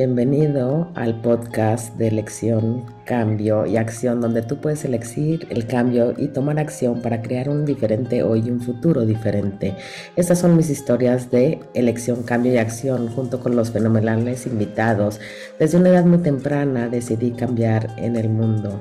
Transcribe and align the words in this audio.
Bienvenido 0.00 0.90
al 0.94 1.20
podcast 1.20 1.94
de 1.98 2.08
elección, 2.08 2.86
cambio 3.04 3.66
y 3.66 3.76
acción, 3.76 4.22
donde 4.22 4.40
tú 4.40 4.58
puedes 4.58 4.82
elegir 4.86 5.46
el 5.50 5.66
cambio 5.66 6.14
y 6.16 6.28
tomar 6.28 6.58
acción 6.58 7.02
para 7.02 7.20
crear 7.20 7.50
un 7.50 7.66
diferente 7.66 8.22
hoy 8.22 8.44
y 8.46 8.50
un 8.50 8.62
futuro 8.62 9.04
diferente. 9.04 9.76
Estas 10.16 10.38
son 10.38 10.56
mis 10.56 10.70
historias 10.70 11.30
de 11.30 11.60
elección, 11.74 12.22
cambio 12.22 12.54
y 12.54 12.56
acción, 12.56 13.08
junto 13.08 13.40
con 13.40 13.54
los 13.56 13.72
fenomenales 13.72 14.46
invitados. 14.46 15.20
Desde 15.58 15.76
una 15.76 15.90
edad 15.90 16.06
muy 16.06 16.20
temprana 16.20 16.88
decidí 16.88 17.32
cambiar 17.32 17.94
en 17.98 18.16
el 18.16 18.30
mundo 18.30 18.80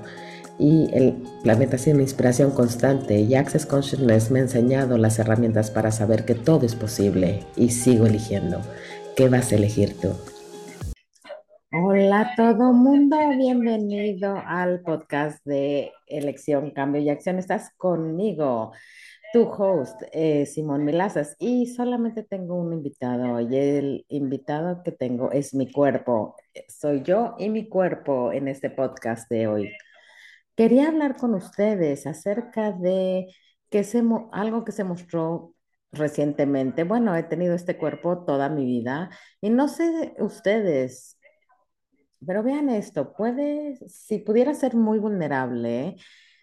y 0.58 0.90
el 0.94 1.22
planeta 1.44 1.76
una 1.88 2.02
inspiración 2.02 2.52
constante 2.52 3.20
y 3.20 3.36
Access 3.36 3.66
Consciousness 3.66 4.32
me 4.32 4.40
ha 4.40 4.44
enseñado 4.44 4.98
las 4.98 5.20
herramientas 5.20 5.70
para 5.70 5.92
saber 5.92 6.24
que 6.24 6.36
todo 6.36 6.66
es 6.66 6.76
posible 6.76 7.44
y 7.58 7.72
sigo 7.72 8.06
eligiendo. 8.06 8.62
¿Qué 9.18 9.28
vas 9.28 9.52
a 9.52 9.56
elegir 9.56 10.00
tú? 10.00 10.14
Hola 11.72 12.34
todo 12.36 12.74
mundo, 12.74 13.16
bienvenido 13.38 14.36
al 14.44 14.82
podcast 14.82 15.46
de 15.46 15.92
Elección, 16.08 16.72
Cambio 16.72 17.00
y 17.00 17.10
Acción. 17.10 17.38
Estás 17.38 17.72
conmigo, 17.78 18.72
tu 19.34 19.44
host, 19.44 20.02
eh, 20.12 20.48
Simón 20.48 20.84
Milazas, 20.84 21.36
y 21.38 21.68
solamente 21.68 22.24
tengo 22.24 22.56
un 22.56 22.74
invitado 22.74 23.40
y 23.40 23.56
el 23.56 24.06
invitado 24.10 24.82
que 24.84 24.92
tengo 24.92 25.32
es 25.32 25.54
mi 25.54 25.72
cuerpo. 25.72 26.36
Soy 26.68 27.04
yo 27.04 27.36
y 27.38 27.50
mi 27.50 27.70
cuerpo 27.70 28.32
en 28.32 28.48
este 28.48 28.72
podcast 28.72 29.30
de 29.30 29.48
hoy. 29.48 29.72
Quería 30.56 30.88
hablar 30.88 31.18
con 31.18 31.36
ustedes 31.36 32.08
acerca 32.08 32.72
de 32.72 33.28
que 33.70 33.84
se, 33.84 34.02
algo 34.32 34.66
que 34.66 34.72
se 34.72 34.84
mostró 34.84 35.54
recientemente. 35.92 36.84
Bueno, 36.84 37.16
he 37.16 37.24
tenido 37.24 37.54
este 37.56 37.78
cuerpo 37.78 38.26
toda 38.26 38.50
mi 38.50 38.66
vida 38.66 39.10
y 39.42 39.52
no 39.52 39.68
sé 39.68 40.16
ustedes 40.20 41.19
pero 42.26 42.44
vean 42.44 42.70
esto, 42.70 43.14
puede, 43.14 43.78
si 43.88 44.20
pudiera 44.20 44.54
ser 44.54 44.76
muy 44.76 45.00
vulnerable 45.00 45.96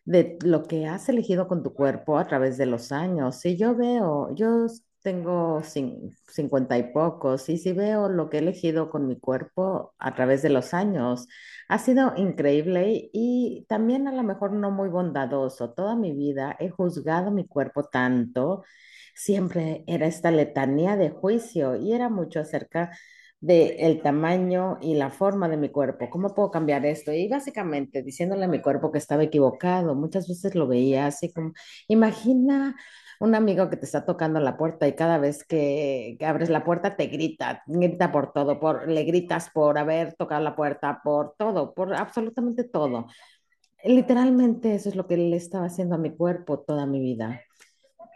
de 0.05 0.39
lo 0.45 0.65
que 0.65 0.87
has 0.87 1.09
elegido 1.09 1.49
con 1.49 1.63
tu 1.63 1.75
cuerpo 1.75 2.19
a 2.19 2.27
través 2.27 2.57
de 2.59 2.67
los 2.67 2.93
años. 2.93 3.37
Si 3.41 3.57
yo 3.57 3.75
veo, 3.77 4.35
yo 4.35 4.67
tengo 5.03 5.63
cincuenta 6.29 6.79
y 6.79 6.93
pocos, 6.93 7.49
y 7.49 7.59
si 7.59 7.73
veo 7.73 8.09
lo 8.09 8.29
que 8.29 8.39
he 8.39 8.41
elegido 8.41 8.91
con 8.91 9.07
mi 9.07 9.19
cuerpo 9.19 9.95
a 9.99 10.15
través 10.15 10.43
de 10.43 10.51
los 10.51 10.75
años, 10.75 11.29
ha 11.69 11.79
sido 11.79 12.13
increíble 12.17 13.11
y 13.13 13.67
también 13.69 14.09
a 14.09 14.13
lo 14.13 14.23
mejor 14.23 14.53
no 14.53 14.71
muy 14.71 14.89
bondadoso. 14.89 15.73
Toda 15.75 15.95
mi 15.97 16.13
vida 16.13 16.57
he 16.59 16.71
juzgado 16.71 17.31
mi 17.31 17.47
cuerpo 17.47 17.85
tanto, 17.85 18.65
siempre 19.15 19.85
era 19.87 20.07
esta 20.07 20.31
letanía 20.31 20.97
de 20.97 21.11
juicio 21.11 21.77
y 21.77 21.93
era 21.93 22.09
mucho 22.09 22.41
acerca 22.41 22.91
de 23.47 23.77
el 23.87 24.03
tamaño 24.03 24.79
y 24.83 24.95
la 24.95 25.11
forma 25.11 25.49
de 25.49 25.57
mi 25.57 25.69
cuerpo. 25.71 26.11
¿Cómo 26.11 26.35
puedo 26.35 26.51
cambiar 26.51 26.85
esto? 26.85 27.13
Y 27.13 27.29
básicamente 27.29 28.03
diciéndole 28.03 28.45
a 28.45 28.49
mi 28.49 28.61
cuerpo 28.61 28.91
que 28.91 28.99
estaba 28.99 29.23
equivocado. 29.23 29.95
Muchas 29.95 30.29
veces 30.29 30.55
lo 30.57 30.67
veía 30.67 31.07
así 31.07 31.33
como, 31.33 31.53
imagina 31.89 32.75
un 33.21 33.35
amigo 33.37 33.71
que 33.71 33.77
te 33.77 33.87
está 33.87 34.05
tocando 34.05 34.41
la 34.41 34.57
puerta 34.57 34.89
y 34.89 34.95
cada 34.95 35.19
vez 35.19 35.45
que, 35.45 36.19
abres 36.21 36.51
la 36.51 36.65
puerta 36.65 36.97
te 36.97 37.07
grita, 37.07 37.63
grita 37.67 38.11
por 38.13 38.33
todo, 38.33 38.59
por, 38.61 38.89
le 38.89 39.05
gritas 39.05 39.49
por 39.51 39.79
haber 39.79 40.15
tocado 40.15 40.43
la 40.43 40.57
puerta, 40.57 41.01
por 41.05 41.35
todo, 41.39 41.73
por 41.73 41.95
absolutamente 41.95 42.65
todo. 42.65 43.07
Literalmente 43.85 44.75
eso 44.75 44.89
es 44.89 44.97
lo 44.97 45.07
que 45.07 45.17
le 45.17 45.37
estaba 45.37 45.67
haciendo 45.67 45.95
a 45.95 45.99
mi 45.99 46.17
cuerpo 46.17 46.61
toda 46.61 46.87
mi 46.87 47.01
vida. 47.01 47.41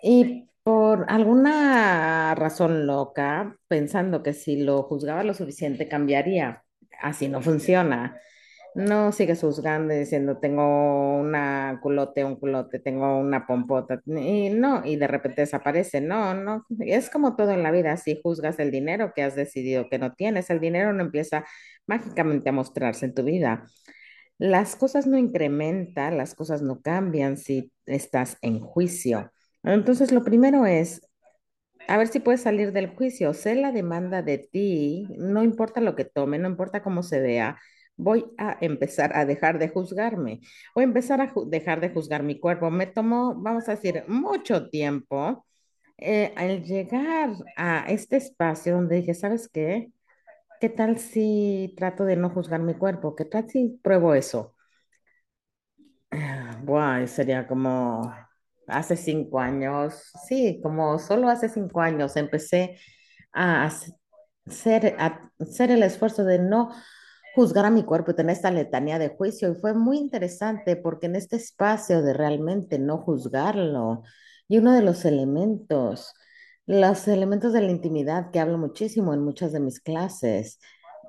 Y 0.03 0.49
por 0.63 1.07
alguna 1.09 2.35
razón 2.35 2.87
loca, 2.87 3.57
pensando 3.69 4.23
que 4.23 4.33
si 4.35 4.63
lo 4.63 4.83
juzgaba 4.85 5.25
lo 5.25 5.35
suficiente 5.35 5.89
cambiaría. 5.89 6.65
Así 7.01 7.29
no 7.29 7.41
funciona. 7.43 8.19
No 8.75 9.11
sigues 9.13 9.41
juzgando 9.41 9.93
y 9.95 9.99
diciendo 9.99 10.39
tengo 10.39 11.19
una 11.19 11.81
culote, 11.83 12.25
un 12.25 12.37
culote, 12.37 12.79
tengo 12.79 13.19
una 13.19 13.45
pompota, 13.47 14.01
y 14.07 14.51
no, 14.51 14.83
y 14.87 14.97
de 14.97 15.09
repente 15.09 15.43
desaparece. 15.43 16.01
No, 16.01 16.35
no, 16.35 16.65
es 16.81 17.11
como 17.11 17.35
todo 17.37 17.51
en 17.51 17.63
la 17.65 17.73
vida. 17.73 17.97
Si 17.97 18.21
juzgas 18.23 18.59
el 18.61 18.71
dinero 18.71 19.13
que 19.15 19.23
has 19.25 19.35
decidido 19.35 19.89
que 19.91 19.99
no 19.99 20.15
tienes, 20.15 20.51
el 20.51 20.61
dinero 20.61 20.93
no 20.93 21.03
empieza 21.03 21.45
mágicamente 21.87 22.49
a 22.51 22.53
mostrarse 22.53 23.07
en 23.07 23.15
tu 23.15 23.25
vida. 23.25 23.65
Las 24.39 24.77
cosas 24.77 25.07
no 25.07 25.19
incrementan, 25.19 26.17
las 26.17 26.35
cosas 26.35 26.63
no 26.63 26.81
cambian 26.81 27.37
si 27.37 27.73
estás 27.87 28.39
en 28.43 28.61
juicio. 28.61 29.33
Entonces, 29.63 30.13
lo 30.13 30.25
primero 30.25 30.67
es, 30.67 31.03
a 31.89 31.99
ver 31.99 32.09
si 32.09 32.21
puedes 32.21 32.43
salir 32.43 32.73
del 32.73 32.89
juicio. 32.97 33.35
Sé 33.35 33.55
la 33.57 33.73
demanda 33.73 34.23
de 34.23 34.39
ti, 34.39 35.09
no 35.19 35.43
importa 35.45 35.81
lo 35.81 35.97
que 35.97 36.05
tome, 36.05 36.39
no 36.39 36.49
importa 36.49 36.83
cómo 36.83 37.03
se 37.03 37.21
vea. 37.21 37.59
Voy 37.97 38.27
a 38.39 38.57
empezar 38.61 39.17
a 39.17 39.25
dejar 39.27 39.59
de 39.59 39.69
juzgarme. 39.69 40.41
Voy 40.75 40.85
a 40.85 40.87
empezar 40.89 41.21
a 41.21 41.33
dejar 41.49 41.81
de 41.81 41.91
juzgar 41.91 42.23
mi 42.23 42.41
cuerpo. 42.41 42.71
Me 42.71 42.87
tomó, 42.87 43.35
vamos 43.37 43.69
a 43.69 43.73
decir, 43.73 44.05
mucho 44.09 44.69
tiempo 44.71 45.47
eh, 45.99 46.33
al 46.37 46.65
llegar 46.65 47.31
a 47.57 47.85
este 47.89 48.17
espacio 48.17 48.75
donde 48.75 48.97
dije, 48.97 49.15
¿sabes 49.15 49.49
qué? 49.49 49.93
¿Qué 50.61 50.69
tal 50.71 50.99
si 50.99 51.75
trato 51.77 52.05
de 52.05 52.17
no 52.17 52.31
juzgar 52.31 52.61
mi 52.63 52.75
cuerpo? 52.75 53.17
¿Qué 53.17 53.25
tal 53.27 53.49
si 53.51 53.81
pruebo 53.83 54.15
eso? 54.15 54.55
Buah, 56.65 57.07
sería 57.07 57.47
como 57.47 58.13
hace 58.71 58.97
cinco 58.97 59.41
años, 59.41 60.13
sí, 60.27 60.61
como 60.63 60.99
solo 60.99 61.29
hace 61.29 61.49
cinco 61.49 61.81
años 61.81 62.17
empecé 62.17 62.79
a 63.33 63.71
hacer, 64.47 64.97
a 64.99 65.31
hacer 65.39 65.71
el 65.71 65.83
esfuerzo 65.83 66.25
de 66.25 66.39
no 66.39 66.71
juzgar 67.35 67.65
a 67.67 67.71
mi 67.71 67.85
cuerpo 67.85 68.11
y 68.11 68.15
tener 68.15 68.35
esta 68.35 68.51
letanía 68.51 68.99
de 68.99 69.11
juicio. 69.11 69.53
Y 69.53 69.55
fue 69.57 69.75
muy 69.75 69.99
interesante 69.99 70.77
porque 70.77 71.07
en 71.07 71.17
este 71.17 71.37
espacio 71.37 72.03
de 72.03 72.13
realmente 72.15 72.79
no 72.79 72.99
juzgarlo, 72.99 74.03
y 74.49 74.59
uno 74.59 74.73
de 74.73 74.83
los 74.83 75.05
elementos, 75.05 76.13
los 76.67 77.07
elementos 77.09 77.53
de 77.53 77.63
la 77.63 77.71
intimidad 77.71 78.31
que 78.33 78.41
hablo 78.41 78.59
muchísimo 78.59 79.15
en 79.15 79.23
muchas 79.25 79.53
de 79.53 79.61
mis 79.61 79.81
clases, 79.81 80.59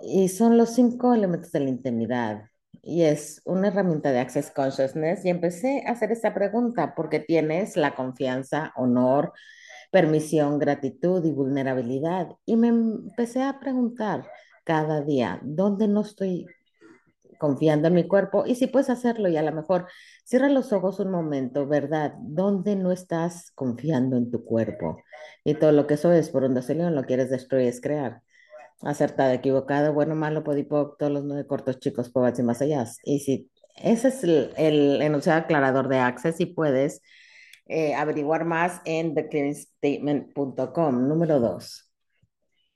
y 0.03 0.29
son 0.29 0.57
los 0.57 0.71
cinco 0.71 1.13
elementos 1.13 1.51
de 1.51 1.59
la 1.61 1.69
intimidad 1.69 2.50
y 2.83 3.03
es 3.03 3.41
una 3.45 3.67
herramienta 3.67 4.11
de 4.11 4.19
Access 4.19 4.51
Consciousness 4.51 5.23
y 5.25 5.29
empecé 5.29 5.83
a 5.85 5.91
hacer 5.91 6.11
esta 6.11 6.33
pregunta 6.33 6.95
porque 6.95 7.19
tienes 7.19 7.77
la 7.77 7.95
confianza, 7.95 8.73
honor, 8.75 9.33
permisión, 9.91 10.57
gratitud 10.57 11.23
y 11.25 11.31
vulnerabilidad. 11.31 12.29
Y 12.45 12.57
me 12.57 12.69
empecé 12.69 13.43
a 13.43 13.59
preguntar 13.59 14.27
cada 14.63 15.01
día, 15.01 15.39
¿dónde 15.43 15.87
no 15.87 16.01
estoy 16.01 16.47
confiando 17.37 17.87
en 17.87 17.95
mi 17.95 18.07
cuerpo? 18.07 18.45
Y 18.47 18.55
si 18.55 18.67
puedes 18.67 18.89
hacerlo 18.89 19.29
y 19.29 19.37
a 19.37 19.43
lo 19.43 19.51
mejor 19.51 19.87
cierra 20.23 20.49
los 20.49 20.73
ojos 20.73 20.99
un 20.99 21.11
momento, 21.11 21.67
¿verdad? 21.67 22.13
¿Dónde 22.19 22.75
no 22.75 22.91
estás 22.91 23.51
confiando 23.51 24.17
en 24.17 24.31
tu 24.31 24.43
cuerpo? 24.43 25.03
Y 25.43 25.55
todo 25.55 25.71
lo 25.71 25.85
que 25.87 25.95
eso 25.95 26.11
es, 26.11 26.29
por 26.29 26.43
donde 26.43 26.61
se 26.63 26.73
lo 26.75 27.03
quieres 27.03 27.29
destruir, 27.29 27.67
es 27.67 27.81
crear 27.81 28.21
acertado, 28.83 29.31
equivocado, 29.33 29.93
bueno, 29.93 30.15
malo, 30.15 30.43
podipoc, 30.43 30.97
todos 30.97 31.11
los 31.11 31.23
nueve 31.23 31.45
cortos 31.47 31.79
chicos, 31.79 32.09
pobres 32.09 32.39
y 32.39 32.43
más 32.43 32.61
allá. 32.61 32.85
Y 33.03 33.19
si 33.19 33.49
ese 33.77 34.09
es 34.09 34.23
el, 34.23 35.01
enunciado 35.01 35.39
aclarador 35.39 35.87
de 35.87 35.99
Access 35.99 36.39
y 36.39 36.47
puedes 36.47 37.01
eh, 37.67 37.93
averiguar 37.95 38.45
más 38.45 38.81
en 38.85 39.15
theclearingstatement.com. 39.15 41.07
Número 41.07 41.39
dos, 41.39 41.91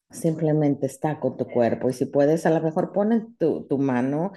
simplemente 0.10 0.86
está 0.88 1.20
con 1.20 1.38
tu 1.38 1.46
cuerpo 1.48 1.90
y 1.90 1.94
si 1.94 2.06
puedes, 2.06 2.46
a 2.46 2.52
lo 2.52 2.62
mejor 2.62 2.92
ponen 2.94 3.36
tu, 3.38 3.68
tu 3.68 3.78
mano, 3.78 4.32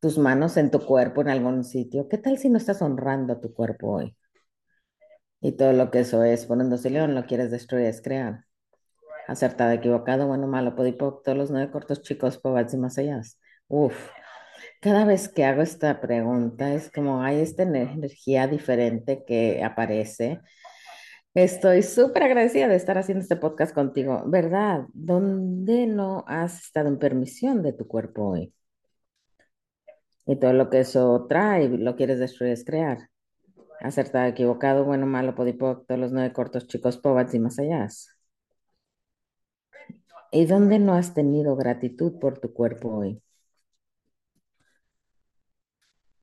tus 0.00 0.18
manos 0.18 0.56
en 0.56 0.70
tu 0.70 0.80
cuerpo 0.80 1.20
en 1.22 1.28
algún 1.30 1.64
sitio. 1.64 2.08
¿Qué 2.08 2.18
tal 2.18 2.38
si 2.38 2.48
no 2.48 2.58
estás 2.58 2.82
honrando 2.82 3.34
a 3.34 3.40
tu 3.40 3.52
cuerpo 3.54 3.92
hoy? 3.92 4.16
Y 5.40 5.52
todo 5.52 5.72
lo 5.72 5.90
que 5.90 6.00
eso 6.00 6.22
es, 6.24 6.46
poniéndose 6.46 6.90
león, 6.90 7.14
lo 7.14 7.26
quieres 7.26 7.50
destruir, 7.50 7.86
es 7.86 8.02
crear 8.02 8.47
acertado, 9.28 9.72
equivocado, 9.72 10.26
bueno, 10.26 10.48
malo, 10.48 10.74
podipo, 10.74 11.20
todos 11.24 11.38
los 11.38 11.50
nueve 11.50 11.70
cortos 11.70 12.02
chicos, 12.02 12.38
pobres 12.38 12.74
y 12.74 12.78
más 12.78 12.98
allá. 12.98 13.20
Uf, 13.68 13.94
cada 14.80 15.04
vez 15.04 15.28
que 15.28 15.44
hago 15.44 15.62
esta 15.62 16.00
pregunta 16.00 16.74
es 16.74 16.90
como 16.90 17.22
hay 17.22 17.40
esta 17.40 17.62
energía 17.64 18.46
diferente 18.48 19.24
que 19.26 19.62
aparece. 19.64 20.40
Estoy 21.34 21.82
súper 21.82 22.24
agradecida 22.24 22.68
de 22.68 22.76
estar 22.76 22.98
haciendo 22.98 23.22
este 23.22 23.36
podcast 23.36 23.74
contigo, 23.74 24.24
¿verdad? 24.26 24.86
¿Dónde 24.94 25.86
no 25.86 26.24
has 26.26 26.60
estado 26.64 26.88
en 26.88 26.98
permisión 26.98 27.62
de 27.62 27.72
tu 27.72 27.86
cuerpo 27.86 28.30
hoy? 28.30 28.54
Y 30.26 30.36
todo 30.36 30.52
lo 30.52 30.70
que 30.70 30.80
eso 30.80 31.26
trae, 31.28 31.68
lo 31.68 31.96
quieres 31.96 32.18
destruir, 32.18 32.52
es 32.52 32.64
crear. 32.64 33.08
Acertado, 33.80 34.26
equivocado, 34.26 34.84
bueno, 34.84 35.06
malo, 35.06 35.34
podipo, 35.34 35.84
todos 35.86 36.00
los 36.00 36.12
nueve 36.12 36.32
cortos 36.32 36.66
chicos, 36.66 36.98
pobres 36.98 37.34
y 37.34 37.38
más 37.38 37.58
allá. 37.58 37.88
¿Y 40.30 40.46
dónde 40.46 40.78
no 40.78 40.94
has 40.94 41.14
tenido 41.14 41.56
gratitud 41.56 42.18
por 42.18 42.38
tu 42.38 42.52
cuerpo 42.52 42.90
hoy? 42.90 43.22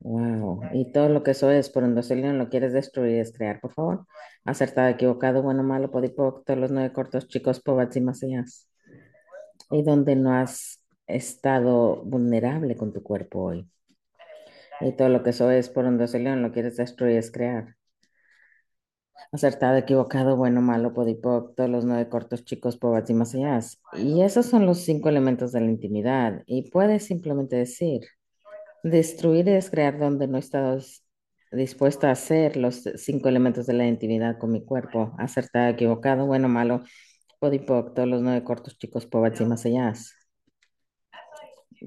Wow. 0.00 0.60
Y 0.72 0.92
todo 0.92 1.08
lo 1.08 1.22
que 1.24 1.32
eso 1.32 1.50
es, 1.50 1.68
por 1.68 1.82
león 2.14 2.38
lo 2.38 2.48
quieres 2.48 2.72
destruir, 2.72 3.18
es 3.18 3.32
crear, 3.32 3.60
por 3.60 3.72
favor. 3.72 4.06
Acertado, 4.44 4.88
equivocado, 4.88 5.42
bueno, 5.42 5.64
malo, 5.64 5.90
podipoc, 5.90 6.44
todos 6.44 6.60
los 6.60 6.70
nueve 6.70 6.92
cortos 6.92 7.26
chicos, 7.26 7.60
pobats 7.60 7.96
y. 7.96 8.68
Y 9.70 9.82
dónde 9.82 10.14
no 10.14 10.32
has 10.32 10.84
estado 11.08 12.04
vulnerable 12.04 12.76
con 12.76 12.92
tu 12.92 13.02
cuerpo 13.02 13.42
hoy. 13.42 13.68
Y 14.80 14.92
todo 14.92 15.08
lo 15.08 15.22
que 15.22 15.30
eso 15.30 15.50
es 15.50 15.68
por 15.70 15.84
donde 15.84 16.04
león 16.20 16.42
lo 16.42 16.52
quieres 16.52 16.76
destruir 16.76 17.18
es 17.18 17.32
crear. 17.32 17.76
Acertado, 19.32 19.76
equivocado, 19.76 20.36
bueno, 20.36 20.60
malo, 20.62 20.94
podipoc, 20.94 21.54
todos 21.56 21.68
los 21.68 21.84
nueve 21.84 22.08
cortos, 22.08 22.44
chicos, 22.44 22.76
pobres 22.76 23.10
y 23.10 23.14
más 23.14 23.34
allá. 23.34 23.60
Y 23.98 24.22
esos 24.22 24.46
son 24.46 24.66
los 24.66 24.78
cinco 24.78 25.08
elementos 25.08 25.52
de 25.52 25.60
la 25.60 25.66
intimidad. 25.66 26.42
Y 26.46 26.70
puedes 26.70 27.04
simplemente 27.04 27.56
decir, 27.56 28.02
destruir 28.82 29.48
es 29.48 29.70
crear 29.70 29.98
donde 29.98 30.28
no 30.28 30.38
estás 30.38 31.02
dispuesta 31.52 32.08
a 32.08 32.12
hacer 32.12 32.56
los 32.56 32.82
cinco 32.96 33.28
elementos 33.28 33.66
de 33.66 33.74
la 33.74 33.86
intimidad 33.86 34.38
con 34.38 34.52
mi 34.52 34.64
cuerpo. 34.64 35.14
Acertado, 35.18 35.70
equivocado, 35.70 36.26
bueno, 36.26 36.48
malo, 36.48 36.82
podipoc, 37.40 37.94
todos 37.94 38.08
los 38.08 38.22
nueve 38.22 38.44
cortos, 38.44 38.78
chicos, 38.78 39.06
pobres 39.06 39.40
y 39.40 39.44
más 39.44 39.64
allá. 39.66 39.92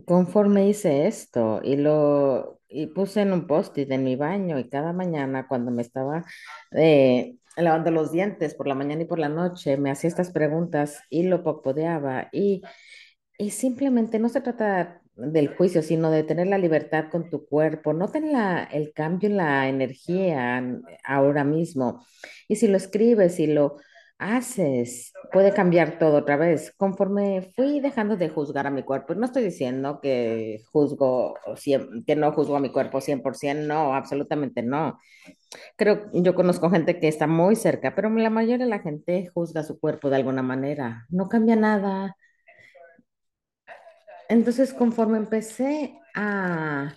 Conforme 0.06 0.70
hice 0.70 1.08
esto 1.08 1.62
y 1.64 1.76
lo 1.76 2.59
y 2.70 2.88
puse 2.88 3.22
en 3.22 3.34
un 3.34 3.48
post-it 3.48 3.92
en 3.92 4.04
mi 4.04 4.16
baño 4.16 4.60
y 4.60 4.70
cada 4.70 4.94
mañana 4.94 5.48
cuando 5.48 5.72
me 5.72 5.82
estaba 5.82 6.26
eh, 6.72 7.36
lavando 7.58 7.92
los 7.92 8.12
dientes 8.12 8.56
por 8.56 8.68
la 8.68 8.76
mañana 8.76 9.02
y 9.04 9.06
por 9.06 9.20
la 9.20 9.30
noche 9.30 9.78
me 9.78 9.92
hacía 9.92 10.08
estas 10.10 10.32
preguntas 10.32 11.02
y 11.10 11.24
lo 11.24 11.44
popodeaba 11.44 12.30
y, 12.32 12.62
y 13.38 13.52
simplemente 13.52 14.20
no 14.20 14.30
se 14.30 14.42
trata 14.42 15.02
del 15.16 15.50
juicio, 15.56 15.82
sino 15.84 16.12
de 16.12 16.24
tener 16.24 16.48
la 16.48 16.58
libertad 16.58 17.06
con 17.12 17.30
tu 17.30 17.46
cuerpo, 17.48 17.94
no 17.94 18.10
tener 18.10 18.32
la- 18.34 18.64
el 18.66 18.94
cambio 18.94 19.30
en 19.30 19.38
la 19.38 19.68
energía 19.68 20.64
ahora 21.04 21.44
mismo. 21.44 22.06
Y 22.48 22.56
si 22.58 22.68
lo 22.68 22.78
escribes 22.78 23.40
y 23.40 23.48
lo 23.48 23.78
haces, 24.20 25.14
puede 25.32 25.54
cambiar 25.54 25.98
todo 26.00 26.18
otra 26.18 26.38
vez. 26.38 26.74
Conforme 26.78 27.52
fui 27.56 27.80
dejando 27.80 28.18
de 28.18 28.30
juzgar 28.30 28.68
a 28.68 28.72
mi 28.72 28.84
cuerpo, 28.84 29.16
no 29.16 29.26
estoy 29.26 29.44
diciendo 29.44 30.00
que 30.02 30.62
juzgo, 30.72 31.36
que 32.06 32.16
no 32.16 32.32
juzgo 32.34 32.58
a 32.58 32.60
mi 32.60 32.72
cuerpo 32.72 33.02
100%, 33.02 33.68
no, 33.68 33.96
absolutamente 33.96 34.62
no. 34.64 35.00
Creo, 35.78 36.10
yo 36.14 36.36
conozco 36.36 36.70
gente 36.70 37.00
que 37.00 37.08
está 37.08 37.28
muy 37.28 37.56
cerca, 37.56 37.96
pero 37.96 38.10
la 38.12 38.30
mayoría 38.30 38.58
de 38.60 38.68
la 38.70 38.80
gente 38.80 39.30
juzga 39.34 39.64
su 39.64 39.80
cuerpo 39.80 40.10
de 40.10 40.18
alguna 40.18 40.44
manera. 40.44 41.06
No 41.10 41.30
cambia 41.30 41.56
nada. 41.56 42.16
Entonces, 44.30 44.74
conforme 44.74 45.18
empecé 45.18 46.00
a, 46.16 46.94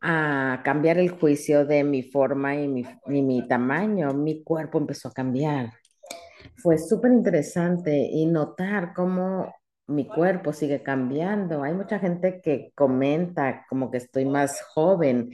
a 0.00 0.62
cambiar 0.64 0.98
el 0.98 1.10
juicio 1.10 1.66
de 1.66 1.84
mi 1.84 2.02
forma 2.02 2.56
y 2.56 2.68
mi, 2.68 2.84
y 3.08 3.22
mi 3.22 3.46
tamaño, 3.48 4.14
mi 4.14 4.42
cuerpo 4.44 4.78
empezó 4.78 5.08
a 5.08 5.12
cambiar. 5.12 5.72
Fue 6.56 6.78
súper 6.78 7.12
interesante 7.12 7.96
y 7.96 8.26
notar 8.26 8.92
cómo 8.94 9.52
mi 9.86 10.06
cuerpo 10.06 10.52
sigue 10.52 10.82
cambiando. 10.82 11.62
Hay 11.62 11.74
mucha 11.74 11.98
gente 11.98 12.40
que 12.40 12.72
comenta 12.74 13.66
como 13.68 13.90
que 13.90 13.98
estoy 13.98 14.24
más 14.24 14.62
joven. 14.74 15.30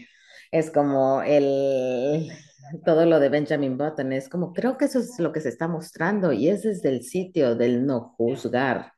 Es 0.50 0.70
como 0.70 1.22
el, 1.22 2.30
todo 2.84 3.06
lo 3.06 3.20
de 3.20 3.28
Benjamin 3.28 3.76
Button. 3.76 4.12
Es 4.12 4.28
como, 4.28 4.52
creo 4.52 4.76
que 4.76 4.86
eso 4.86 4.98
es 5.00 5.18
lo 5.18 5.32
que 5.32 5.40
se 5.40 5.50
está 5.50 5.68
mostrando 5.68 6.32
y 6.32 6.48
es 6.48 6.62
desde 6.62 6.88
el 6.88 7.02
sitio 7.02 7.54
del 7.54 7.86
no 7.86 8.14
juzgar. 8.16 8.92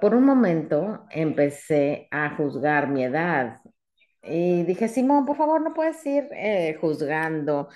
Por 0.00 0.14
un 0.14 0.24
momento 0.24 1.04
empecé 1.10 2.06
a 2.12 2.36
juzgar 2.36 2.88
mi 2.88 3.04
edad 3.04 3.58
y 4.22 4.64
dije, 4.64 4.88
Simón, 4.88 5.24
por 5.26 5.36
favor, 5.36 5.60
no 5.62 5.74
puedes 5.74 6.04
ir 6.06 6.28
eh, 6.32 6.76
juzgando 6.80 7.68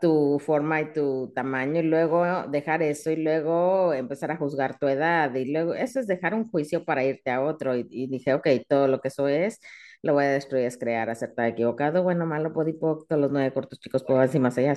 tu 0.00 0.38
forma 0.40 0.80
y 0.80 0.92
tu 0.92 1.32
tamaño 1.34 1.80
y 1.80 1.84
luego 1.84 2.24
dejar 2.48 2.82
eso 2.82 3.10
y 3.10 3.16
luego 3.16 3.92
empezar 3.94 4.32
a 4.32 4.36
juzgar 4.36 4.78
tu 4.78 4.88
edad 4.88 5.32
y 5.34 5.52
luego 5.52 5.74
eso 5.74 6.00
es 6.00 6.08
dejar 6.08 6.34
un 6.34 6.50
juicio 6.50 6.84
para 6.84 7.04
irte 7.04 7.30
a 7.30 7.40
otro 7.40 7.76
y, 7.76 7.86
y 7.90 8.08
dije, 8.08 8.34
ok, 8.34 8.48
todo 8.68 8.88
lo 8.88 9.00
que 9.00 9.08
eso 9.08 9.28
es, 9.28 9.60
lo 10.02 10.14
voy 10.14 10.24
a 10.24 10.30
destruir, 10.30 10.64
es 10.66 10.76
crear, 10.76 11.08
acertado, 11.08 11.48
equivocado, 11.48 12.02
bueno, 12.02 12.26
malo, 12.26 12.52
podipoc, 12.52 13.06
todos 13.08 13.20
los 13.22 13.30
nueve 13.30 13.52
cortos 13.52 13.78
chicos, 13.80 14.02
pobres 14.02 14.34
y 14.34 14.40
más 14.40 14.58
allá. 14.58 14.74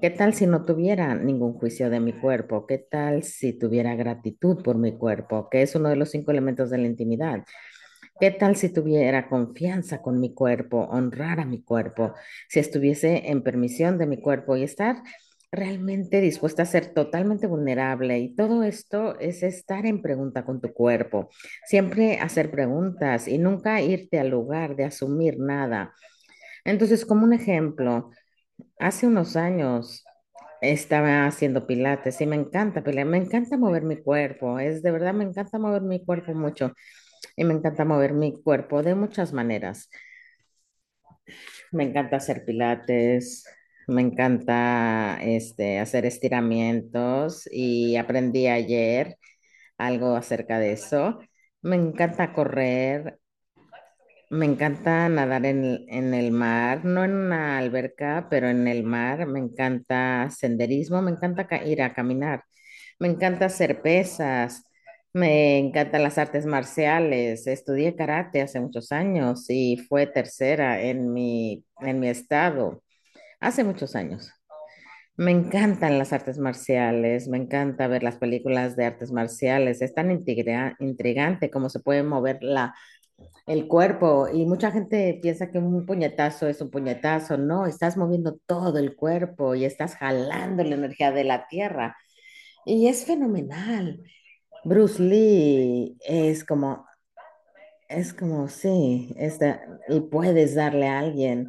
¿Qué 0.00 0.10
tal 0.10 0.34
si 0.34 0.46
no 0.46 0.64
tuviera 0.64 1.14
ningún 1.14 1.54
juicio 1.54 1.90
de 1.90 2.00
mi 2.00 2.12
cuerpo? 2.12 2.66
¿Qué 2.66 2.78
tal 2.78 3.24
si 3.24 3.52
tuviera 3.58 3.94
gratitud 3.96 4.62
por 4.62 4.76
mi 4.78 4.96
cuerpo, 4.96 5.48
que 5.50 5.62
es 5.62 5.74
uno 5.74 5.88
de 5.88 5.96
los 5.96 6.10
cinco 6.10 6.30
elementos 6.30 6.70
de 6.70 6.78
la 6.78 6.86
intimidad? 6.86 7.44
¿Qué 8.20 8.32
tal 8.32 8.56
si 8.56 8.68
tuviera 8.72 9.28
confianza 9.28 10.02
con 10.02 10.18
mi 10.18 10.34
cuerpo, 10.34 10.88
honrar 10.90 11.38
a 11.38 11.44
mi 11.44 11.62
cuerpo, 11.62 12.14
si 12.48 12.58
estuviese 12.58 13.30
en 13.30 13.42
permisión 13.44 13.96
de 13.96 14.06
mi 14.06 14.20
cuerpo 14.20 14.56
y 14.56 14.64
estar 14.64 14.96
realmente 15.52 16.20
dispuesta 16.20 16.62
a 16.64 16.66
ser 16.66 16.92
totalmente 16.92 17.46
vulnerable? 17.46 18.18
Y 18.18 18.34
todo 18.34 18.64
esto 18.64 19.16
es 19.20 19.44
estar 19.44 19.86
en 19.86 20.02
pregunta 20.02 20.44
con 20.44 20.60
tu 20.60 20.72
cuerpo, 20.72 21.28
siempre 21.64 22.18
hacer 22.18 22.50
preguntas 22.50 23.28
y 23.28 23.38
nunca 23.38 23.80
irte 23.82 24.18
al 24.18 24.30
lugar 24.30 24.74
de 24.74 24.86
asumir 24.86 25.38
nada. 25.38 25.94
Entonces, 26.64 27.06
como 27.06 27.24
un 27.24 27.34
ejemplo, 27.34 28.10
hace 28.80 29.06
unos 29.06 29.36
años 29.36 30.04
estaba 30.60 31.26
haciendo 31.26 31.66
pilates 31.68 32.20
y 32.20 32.26
me 32.26 32.36
encanta 32.36 32.82
me 32.82 33.18
encanta 33.18 33.56
mover 33.56 33.84
mi 33.84 34.02
cuerpo, 34.02 34.58
es 34.58 34.82
de 34.82 34.90
verdad, 34.90 35.14
me 35.14 35.24
encanta 35.24 35.58
mover 35.58 35.82
mi 35.82 36.04
cuerpo 36.04 36.34
mucho 36.34 36.72
y 37.36 37.44
me 37.44 37.54
encanta 37.54 37.84
mover 37.84 38.12
mi 38.14 38.40
cuerpo 38.42 38.82
de 38.82 38.94
muchas 38.94 39.32
maneras. 39.32 39.90
Me 41.72 41.84
encanta 41.84 42.16
hacer 42.16 42.44
pilates, 42.44 43.44
me 43.86 44.02
encanta 44.02 45.18
este, 45.22 45.78
hacer 45.80 46.06
estiramientos 46.06 47.48
y 47.50 47.96
aprendí 47.96 48.46
ayer 48.48 49.16
algo 49.78 50.16
acerca 50.16 50.58
de 50.58 50.72
eso. 50.72 51.20
Me 51.62 51.76
encanta 51.76 52.32
correr, 52.34 53.18
me 54.30 54.44
encanta 54.46 55.08
nadar 55.08 55.46
en, 55.46 55.84
en 55.88 56.12
el 56.14 56.30
mar, 56.32 56.84
no 56.84 57.04
en 57.04 57.12
una 57.14 57.58
alberca, 57.58 58.26
pero 58.30 58.48
en 58.48 58.68
el 58.68 58.82
mar. 58.84 59.26
Me 59.26 59.38
encanta 59.40 60.28
senderismo, 60.30 61.00
me 61.02 61.10
encanta 61.12 61.46
ca- 61.46 61.64
ir 61.64 61.82
a 61.82 61.94
caminar. 61.94 62.44
Me 62.98 63.08
encanta 63.08 63.46
hacer 63.46 63.80
pesas, 63.82 64.64
me 65.18 65.58
encantan 65.58 66.02
las 66.02 66.18
artes 66.18 66.46
marciales. 66.46 67.46
Estudié 67.46 67.96
karate 67.96 68.42
hace 68.42 68.60
muchos 68.60 68.92
años 68.92 69.46
y 69.50 69.76
fue 69.78 70.06
tercera 70.06 70.80
en 70.82 71.12
mi, 71.12 71.64
en 71.80 72.00
mi 72.00 72.08
estado 72.08 72.82
hace 73.40 73.64
muchos 73.64 73.96
años. 73.96 74.32
Me 75.16 75.32
encantan 75.32 75.98
las 75.98 76.12
artes 76.12 76.38
marciales, 76.38 77.28
me 77.28 77.38
encanta 77.38 77.88
ver 77.88 78.02
las 78.04 78.16
películas 78.16 78.76
de 78.76 78.86
artes 78.86 79.12
marciales. 79.12 79.82
Es 79.82 79.94
tan 79.94 80.10
intriga- 80.10 80.76
intrigante 80.80 81.50
cómo 81.50 81.68
se 81.70 81.80
puede 81.80 82.02
mover 82.04 82.38
la 82.42 82.74
el 83.46 83.66
cuerpo 83.68 84.28
y 84.32 84.46
mucha 84.46 84.70
gente 84.70 85.18
piensa 85.22 85.50
que 85.50 85.58
un 85.58 85.86
puñetazo 85.86 86.48
es 86.48 86.60
un 86.60 86.70
puñetazo, 86.70 87.36
no, 87.38 87.66
estás 87.66 87.96
moviendo 87.96 88.38
todo 88.46 88.78
el 88.78 88.94
cuerpo 88.96 89.54
y 89.54 89.64
estás 89.64 89.96
jalando 89.96 90.62
la 90.64 90.74
energía 90.76 91.12
de 91.12 91.24
la 91.24 91.48
tierra 91.48 91.96
y 92.66 92.88
es 92.88 93.06
fenomenal. 93.06 94.02
Bruce 94.64 95.02
Lee 95.02 95.96
es 96.00 96.44
como, 96.44 96.86
es 97.88 98.12
como, 98.12 98.48
sí, 98.48 99.14
está, 99.16 99.62
y 99.88 100.00
puedes 100.00 100.54
darle 100.54 100.88
a 100.88 100.98
alguien 100.98 101.48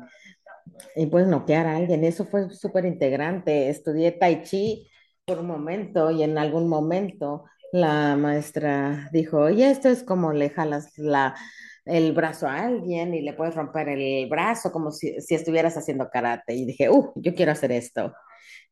y 0.96 1.08
puedes 1.08 1.28
noquear 1.28 1.68
a 1.68 1.76
alguien. 1.76 2.04
Eso 2.04 2.26
fue 2.26 2.50
súper 2.50 2.86
integrante. 2.86 3.70
Estudié 3.70 4.12
Tai 4.12 4.44
Chi 4.44 4.90
por 5.26 5.40
un 5.40 5.48
momento 5.48 6.12
y 6.12 6.24
en 6.24 6.38
algún 6.38 6.68
momento 6.68 7.46
la 7.72 8.16
maestra 8.16 9.10
dijo, 9.12 9.40
oye, 9.40 9.70
esto 9.70 9.90
es 9.90 10.04
como 10.04 10.34
le 10.34 10.50
jalas 10.50 10.98
la, 10.98 11.36
el 11.86 12.14
brazo 12.14 12.48
a 12.48 12.66
alguien 12.66 13.14
y 13.14 13.22
le 13.22 13.34
puedes 13.34 13.56
romper 13.56 13.90
el 13.90 14.28
brazo 14.30 14.72
como 14.72 14.92
si, 14.92 15.22
si 15.22 15.36
estuvieras 15.36 15.78
haciendo 15.78 16.10
karate. 16.10 16.56
Y 16.56 16.66
dije, 16.66 16.90
uh, 16.90 17.12
yo 17.16 17.36
quiero 17.36 17.52
hacer 17.52 17.72
esto. 17.72 18.14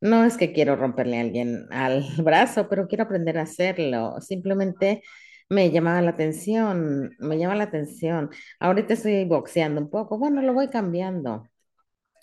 No 0.00 0.24
es 0.24 0.36
que 0.36 0.52
quiero 0.52 0.76
romperle 0.76 1.18
a 1.18 1.20
alguien 1.22 1.66
al 1.70 2.04
brazo, 2.22 2.68
pero 2.68 2.86
quiero 2.88 3.04
aprender 3.04 3.38
a 3.38 3.42
hacerlo. 3.42 4.20
Simplemente 4.20 5.02
me 5.48 5.70
llamaba 5.70 6.02
la 6.02 6.10
atención, 6.10 7.10
me 7.18 7.38
llama 7.38 7.56
la 7.56 7.64
atención. 7.64 8.30
Ahorita 8.60 8.94
estoy 8.94 9.24
boxeando 9.24 9.80
un 9.80 9.90
poco. 9.90 10.18
Bueno, 10.18 10.42
lo 10.42 10.54
voy 10.54 10.68
cambiando. 10.68 11.44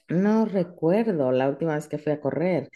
No 0.08 0.46
recuerdo 0.46 1.32
la 1.32 1.50
última 1.50 1.76
vez 1.76 1.88
que 1.88 1.98
fui 1.98 2.12
a 2.14 2.22
correr. 2.22 2.70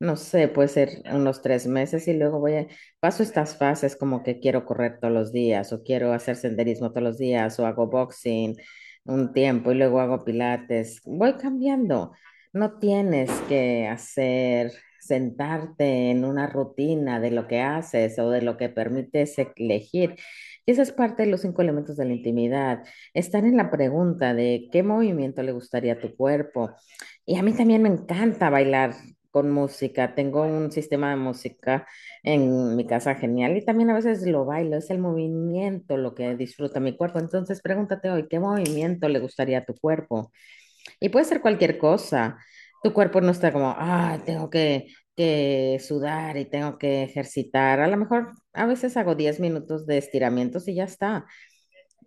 No 0.00 0.16
sé, 0.16 0.48
puede 0.48 0.68
ser 0.68 1.02
unos 1.12 1.40
tres 1.42 1.66
meses 1.66 2.06
y 2.08 2.14
luego 2.14 2.40
voy 2.40 2.54
a, 2.56 2.66
paso 3.00 3.22
estas 3.22 3.56
fases 3.56 3.96
como 3.96 4.22
que 4.22 4.40
quiero 4.40 4.64
correr 4.66 4.98
todos 5.00 5.14
los 5.14 5.32
días 5.32 5.72
o 5.72 5.82
quiero 5.82 6.12
hacer 6.12 6.36
senderismo 6.36 6.90
todos 6.90 7.02
los 7.04 7.18
días 7.18 7.58
o 7.58 7.66
hago 7.66 7.86
boxing 7.88 8.56
un 9.04 9.32
tiempo 9.32 9.72
y 9.72 9.76
luego 9.76 10.00
hago 10.00 10.24
pilates. 10.24 11.00
Voy 11.04 11.34
cambiando. 11.34 12.12
No 12.54 12.78
tienes 12.78 13.30
que 13.48 13.88
hacer, 13.88 14.72
sentarte 15.00 16.10
en 16.10 16.24
una 16.24 16.46
rutina 16.46 17.20
de 17.20 17.32
lo 17.32 17.48
que 17.48 17.60
haces 17.60 18.18
o 18.20 18.30
de 18.30 18.42
lo 18.42 18.56
que 18.56 18.68
permites 18.68 19.36
elegir. 19.56 20.16
Y 20.66 20.72
esa 20.72 20.82
es 20.82 20.92
parte 20.92 21.24
de 21.24 21.30
los 21.30 21.42
cinco 21.42 21.62
elementos 21.62 21.96
de 21.96 22.04
la 22.06 22.14
intimidad. 22.14 22.84
Estar 23.12 23.44
en 23.44 23.56
la 23.56 23.70
pregunta 23.72 24.34
de 24.34 24.68
qué 24.72 24.82
movimiento 24.84 25.42
le 25.42 25.52
gustaría 25.52 25.94
a 25.94 26.00
tu 26.00 26.16
cuerpo 26.16 26.70
y 27.26 27.36
a 27.38 27.42
mí 27.42 27.52
también 27.54 27.82
me 27.82 27.88
encanta 27.90 28.50
bailar 28.50 28.94
con 29.32 29.50
música. 29.50 30.14
Tengo 30.14 30.42
un 30.42 30.70
sistema 30.72 31.10
de 31.10 31.16
música 31.16 31.86
en 32.22 32.76
mi 32.76 32.86
casa 32.86 33.16
genial 33.16 33.56
y 33.56 33.64
también 33.64 33.90
a 33.90 33.94
veces 33.94 34.24
lo 34.26 34.44
bailo. 34.44 34.76
Es 34.76 34.90
el 34.90 35.00
movimiento 35.00 35.96
lo 35.96 36.14
que 36.14 36.36
disfruta 36.36 36.80
mi 36.80 36.96
cuerpo. 36.96 37.18
Entonces, 37.18 37.60
pregúntate 37.62 38.10
hoy, 38.10 38.28
¿qué 38.28 38.38
movimiento 38.40 39.08
le 39.08 39.18
gustaría 39.20 39.58
a 39.58 39.64
tu 39.64 39.74
cuerpo? 39.74 40.30
Y 41.00 41.08
puede 41.08 41.24
ser 41.24 41.40
cualquier 41.40 41.78
cosa. 41.78 42.38
Tu 42.82 42.92
cuerpo 42.92 43.20
no 43.20 43.30
está 43.32 43.52
como, 43.52 43.74
ah, 43.76 44.22
tengo 44.26 44.50
que, 44.50 44.86
que 45.16 45.78
sudar 45.80 46.36
y 46.36 46.44
tengo 46.44 46.78
que 46.78 47.02
ejercitar. 47.04 47.80
A 47.80 47.88
lo 47.88 47.96
mejor 47.96 48.32
a 48.52 48.66
veces 48.66 48.96
hago 48.96 49.14
10 49.14 49.40
minutos 49.40 49.86
de 49.86 49.98
estiramientos 49.98 50.68
y 50.68 50.74
ya 50.74 50.84
está. 50.84 51.26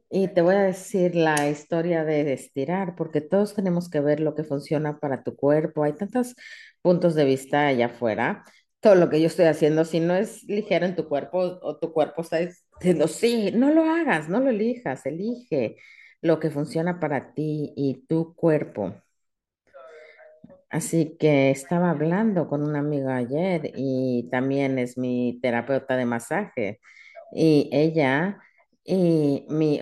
Y 0.09 0.29
te 0.29 0.41
voy 0.41 0.55
a 0.55 0.61
decir 0.63 1.15
la 1.15 1.49
historia 1.49 2.05
de 2.05 2.31
estirar, 2.33 2.95
porque 2.95 3.19
todos 3.21 3.53
tenemos 3.55 3.89
que 3.89 3.99
ver 3.99 4.21
lo 4.21 4.35
que 4.35 4.43
funciona 4.43 4.99
para 4.99 5.23
tu 5.23 5.35
cuerpo. 5.35 5.83
Hay 5.83 5.93
tantos 5.93 6.35
puntos 6.81 7.13
de 7.15 7.25
vista 7.25 7.67
allá 7.67 7.87
afuera. 7.87 8.43
Todo 8.79 8.95
lo 8.95 9.09
que 9.09 9.19
yo 9.19 9.27
estoy 9.27 9.45
haciendo, 9.45 9.83
si 9.85 9.99
no 9.99 10.15
es 10.15 10.43
ligero 10.43 10.85
en 10.85 10.95
tu 10.95 11.07
cuerpo 11.09 11.39
o 11.61 11.77
tu 11.77 11.91
cuerpo 11.91 12.21
está 12.21 12.37
diciendo, 12.37 13.07
sí, 13.07 13.51
no 13.53 13.71
lo 13.71 13.83
hagas, 13.83 14.29
no 14.29 14.39
lo 14.39 14.49
elijas, 14.49 15.05
elige 15.05 15.77
lo 16.21 16.39
que 16.39 16.49
funciona 16.49 16.99
para 16.99 17.33
ti 17.33 17.73
y 17.75 18.05
tu 18.07 18.35
cuerpo. 18.35 18.93
Así 20.69 21.15
que 21.19 21.49
estaba 21.49 21.91
hablando 21.91 22.47
con 22.49 22.63
una 22.63 22.79
amiga 22.79 23.15
ayer 23.15 23.71
y 23.75 24.27
también 24.31 24.79
es 24.79 24.97
mi 24.97 25.39
terapeuta 25.41 25.95
de 25.95 26.05
masaje 26.05 26.79
y 27.31 27.69
ella 27.71 28.39
y 28.83 29.45
mi 29.49 29.79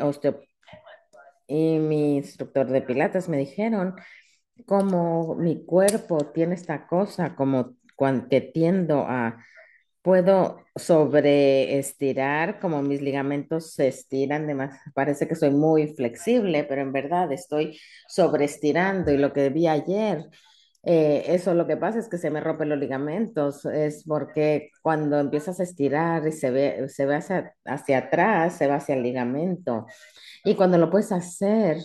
y 1.48 1.80
mi 1.80 2.18
instructor 2.18 2.68
de 2.68 2.82
pilates 2.82 3.30
me 3.30 3.38
dijeron 3.38 3.96
como 4.66 5.36
mi 5.36 5.66
cuerpo 5.66 6.18
tiene 6.34 6.56
esta 6.56 6.88
cosa, 6.88 7.36
como 7.36 7.76
cuando 7.96 8.28
tiendo 8.54 9.02
a, 9.02 9.44
puedo 10.06 10.60
sobreestirar, 10.78 12.62
como 12.62 12.84
mis 12.84 13.02
ligamentos 13.02 13.74
se 13.74 13.90
estiran, 13.90 14.48
de 14.48 14.56
más, 14.56 14.80
parece 14.94 15.28
que 15.28 15.36
soy 15.36 15.50
muy 15.52 15.88
flexible, 15.96 16.64
pero 16.66 16.84
en 16.84 16.94
verdad 16.94 17.32
estoy 17.34 17.80
sobreestirando 18.08 19.12
y 19.12 19.18
lo 19.18 19.34
que 19.34 19.50
vi 19.50 19.68
ayer. 19.68 20.30
eh, 20.84 21.26
eso 21.30 21.54
lo 21.56 21.68
que 21.68 21.78
pasa 21.78 22.00
es 22.00 22.10
que 22.10 22.18
se 22.20 22.30
me 22.30 22.42
rompen 22.42 22.70
los 22.70 22.78
ligamentos, 22.80 23.66
es 23.66 24.04
porque 24.08 24.72
cuando 24.84 25.20
empiezas 25.20 25.60
a 25.60 25.64
estirar 25.64 26.28
y 26.28 26.32
se 26.32 26.52
ve, 26.52 26.88
se 26.90 27.06
ve 27.08 27.16
hacia, 27.16 27.56
hacia 27.66 27.98
atrás, 28.00 28.58
se 28.58 28.68
va 28.68 28.76
hacia 28.76 28.96
el 28.96 29.04
ligamento. 29.04 29.88
Y 30.44 30.56
cuando 30.56 30.78
lo 30.78 30.90
puedes 30.92 31.12
hacer, 31.12 31.78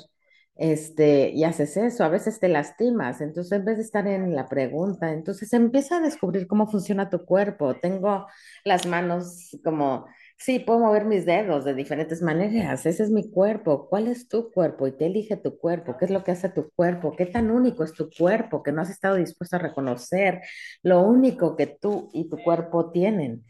este, 0.61 1.31
y 1.31 1.45
haces 1.45 1.79
eso, 1.79 2.05
a 2.05 2.11
veces 2.11 2.39
te 2.39 2.49
lastimas. 2.49 3.23
Entonces, 3.23 3.53
en 3.53 3.65
vez 3.65 3.79
de 3.79 3.83
estar 3.83 4.07
en 4.07 4.35
la 4.37 4.47
pregunta, 4.47 5.11
entonces 5.11 5.51
empieza 5.55 5.97
a 5.97 6.01
descubrir 6.01 6.47
cómo 6.47 6.67
funciona 6.67 7.09
tu 7.09 7.25
cuerpo. 7.25 7.77
Tengo 7.77 8.27
las 8.63 8.85
manos 8.87 9.57
como, 9.65 10.07
sí, 10.37 10.59
puedo 10.59 10.81
mover 10.81 11.07
mis 11.07 11.25
dedos 11.25 11.65
de 11.65 11.73
diferentes 11.73 12.21
maneras. 12.21 12.85
Ese 12.85 13.05
es 13.05 13.11
mi 13.11 13.31
cuerpo. 13.31 13.89
¿Cuál 13.89 14.09
es 14.09 14.29
tu 14.29 14.53
cuerpo? 14.53 14.87
¿Y 14.87 14.99
qué 14.99 15.07
elige 15.07 15.39
tu 15.39 15.59
cuerpo? 15.59 15.97
¿Qué 15.99 16.05
es 16.05 16.11
lo 16.11 16.23
que 16.25 16.33
hace 16.33 16.51
tu 16.51 16.71
cuerpo? 16.73 17.17
¿Qué 17.17 17.25
tan 17.25 17.51
único 17.51 17.83
es 17.83 17.95
tu 17.95 18.11
cuerpo 18.11 18.63
que 18.63 18.73
no 18.73 18.83
has 18.83 18.91
estado 18.91 19.17
dispuesto 19.17 19.57
a 19.57 19.61
reconocer 19.61 20.43
lo 20.83 21.01
único 21.01 21.57
que 21.57 21.69
tú 21.69 22.11
y 22.13 22.29
tu 22.29 22.37
cuerpo 22.37 22.91
tienen? 22.91 23.47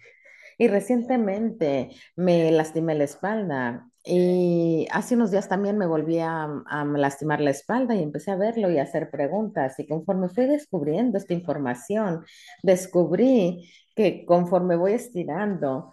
Y 0.59 0.69
recientemente 0.69 1.91
me 2.15 2.53
lastimé 2.53 2.95
la 2.95 3.05
espalda 3.05 3.90
y 4.05 4.87
hace 4.91 5.15
unos 5.15 5.31
días 5.31 5.49
también 5.49 5.77
me 5.79 5.87
volví 5.87 6.19
a, 6.19 6.45
a 6.45 6.85
lastimar 6.85 7.41
la 7.41 7.51
espalda 7.51 7.95
y 7.95 8.03
empecé 8.03 8.31
a 8.31 8.37
verlo 8.37 8.71
y 8.71 8.79
a 8.79 8.85
hacer 8.85 9.11
preguntas. 9.11 9.79
Y 9.79 9.87
conforme 9.87 10.29
fui 10.29 10.47
descubriendo 10.47 11.19
esta 11.19 11.35
información, 11.35 12.25
descubrí 12.63 13.71
que 13.95 14.25
conforme 14.25 14.77
voy 14.77 14.93
estirando, 14.93 15.93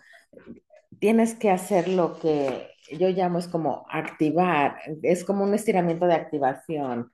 tienes 0.99 1.35
que 1.35 1.51
hacer 1.51 1.87
lo 1.87 2.17
que 2.19 2.69
yo 2.97 3.09
llamo 3.09 3.39
es 3.39 3.47
como 3.47 3.85
activar, 3.89 4.77
es 5.03 5.23
como 5.25 5.43
un 5.43 5.53
estiramiento 5.53 6.05
de 6.07 6.13
activación 6.13 7.11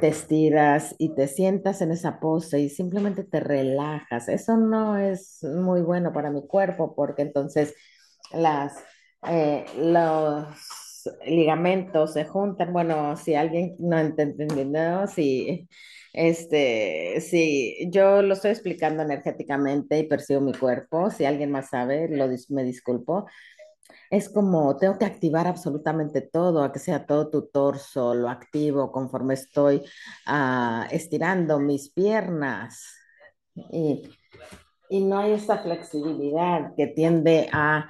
te 0.00 0.08
estiras 0.08 0.94
y 0.98 1.14
te 1.14 1.28
sientas 1.28 1.82
en 1.82 1.92
esa 1.92 2.18
pose 2.18 2.60
y 2.60 2.68
simplemente 2.68 3.24
te 3.24 3.40
relajas. 3.40 4.28
Eso 4.28 4.56
no 4.56 4.96
es 4.96 5.42
muy 5.44 5.82
bueno 5.82 6.12
para 6.12 6.30
mi 6.30 6.46
cuerpo 6.46 6.94
porque 6.94 7.22
entonces 7.22 7.74
las, 8.32 8.74
eh, 9.28 9.64
los 9.76 10.46
ligamentos 11.26 12.12
se 12.14 12.24
juntan. 12.24 12.72
Bueno, 12.72 13.16
si 13.16 13.34
alguien 13.34 13.74
no 13.78 13.98
entendió, 13.98 14.46
no, 14.64 15.06
si, 15.06 15.68
este, 16.12 17.20
si 17.20 17.88
yo 17.90 18.22
lo 18.22 18.34
estoy 18.34 18.52
explicando 18.52 19.02
energéticamente 19.02 19.98
y 19.98 20.04
percibo 20.08 20.40
mi 20.40 20.52
cuerpo, 20.54 21.10
si 21.10 21.24
alguien 21.24 21.50
más 21.50 21.70
sabe, 21.70 22.08
lo, 22.08 22.28
dis- 22.28 22.50
me 22.50 22.64
disculpo. 22.64 23.26
Es 24.10 24.28
como 24.28 24.76
tengo 24.76 24.98
que 24.98 25.06
activar 25.06 25.46
absolutamente 25.46 26.20
todo, 26.22 26.62
a 26.64 26.72
que 26.72 26.78
sea 26.78 27.06
todo 27.06 27.30
tu 27.30 27.48
torso, 27.48 28.14
lo 28.14 28.28
activo 28.28 28.92
conforme 28.92 29.34
estoy 29.34 29.82
ah, 30.26 30.86
estirando 30.90 31.58
mis 31.60 31.90
piernas. 31.92 32.84
Y, 33.54 34.02
y 34.90 35.00
no 35.04 35.18
hay 35.18 35.32
esta 35.32 35.58
flexibilidad 35.62 36.72
que 36.76 36.88
tiende 36.88 37.48
a, 37.52 37.88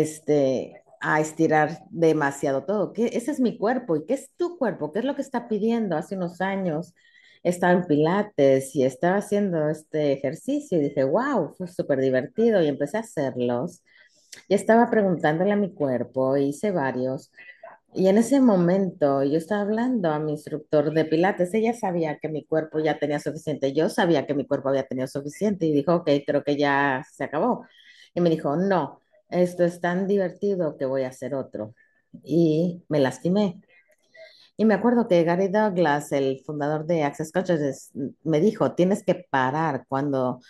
este, 0.00 0.82
a 1.00 1.20
estirar 1.20 1.84
demasiado 1.90 2.64
todo. 2.64 2.92
¿Qué? 2.92 3.10
Ese 3.12 3.30
es 3.32 3.40
mi 3.40 3.58
cuerpo. 3.58 3.96
¿Y 3.96 4.06
qué 4.06 4.14
es 4.14 4.30
tu 4.36 4.56
cuerpo? 4.58 4.92
¿Qué 4.92 5.00
es 5.00 5.04
lo 5.04 5.14
que 5.16 5.22
está 5.22 5.48
pidiendo? 5.48 5.96
Hace 5.96 6.16
unos 6.16 6.40
años 6.40 6.94
estaba 7.42 7.72
en 7.74 7.84
Pilates 7.86 8.74
y 8.76 8.84
estaba 8.84 9.16
haciendo 9.18 9.68
este 9.68 10.12
ejercicio 10.12 10.78
y 10.78 10.82
dije, 10.82 11.04
wow, 11.04 11.54
fue 11.56 11.68
súper 11.68 12.00
divertido 12.00 12.62
y 12.62 12.68
empecé 12.68 12.98
a 12.98 13.00
hacerlos. 13.00 13.82
Y 14.48 14.54
estaba 14.54 14.88
preguntándole 14.90 15.52
a 15.52 15.56
mi 15.56 15.74
cuerpo, 15.74 16.36
hice 16.36 16.70
varios. 16.70 17.30
Y 17.94 18.08
en 18.08 18.18
ese 18.18 18.40
momento 18.40 19.22
yo 19.24 19.38
estaba 19.38 19.62
hablando 19.62 20.10
a 20.10 20.18
mi 20.18 20.32
instructor 20.32 20.92
de 20.94 21.04
Pilates, 21.04 21.52
ella 21.54 21.74
sabía 21.74 22.18
que 22.18 22.28
mi 22.30 22.44
cuerpo 22.46 22.80
ya 22.80 22.98
tenía 22.98 23.18
suficiente, 23.20 23.74
yo 23.74 23.90
sabía 23.90 24.26
que 24.26 24.34
mi 24.34 24.46
cuerpo 24.46 24.70
había 24.70 24.84
tenido 24.86 25.08
suficiente 25.08 25.66
y 25.66 25.72
dijo, 25.74 25.96
ok, 25.96 26.10
creo 26.26 26.42
que 26.44 26.56
ya 26.56 27.04
se 27.12 27.24
acabó. 27.24 27.66
Y 28.14 28.20
me 28.22 28.30
dijo, 28.30 28.56
no, 28.56 29.01
esto 29.32 29.64
es 29.64 29.80
tan 29.80 30.06
divertido 30.06 30.76
que 30.76 30.84
voy 30.86 31.02
a 31.02 31.08
hacer 31.08 31.34
otro. 31.34 31.74
Y 32.24 32.84
me 32.88 33.00
lastimé. 33.00 33.62
Y 34.56 34.64
me 34.64 34.74
acuerdo 34.74 35.08
que 35.08 35.24
Gary 35.24 35.48
Douglas, 35.48 36.12
el 36.12 36.40
fundador 36.44 36.86
de 36.86 37.02
Access 37.02 37.32
Consciousness, 37.32 37.90
me 38.22 38.40
dijo, 38.40 38.74
tienes 38.74 39.02
que 39.02 39.26
parar 39.30 39.86
cuando 39.88 40.40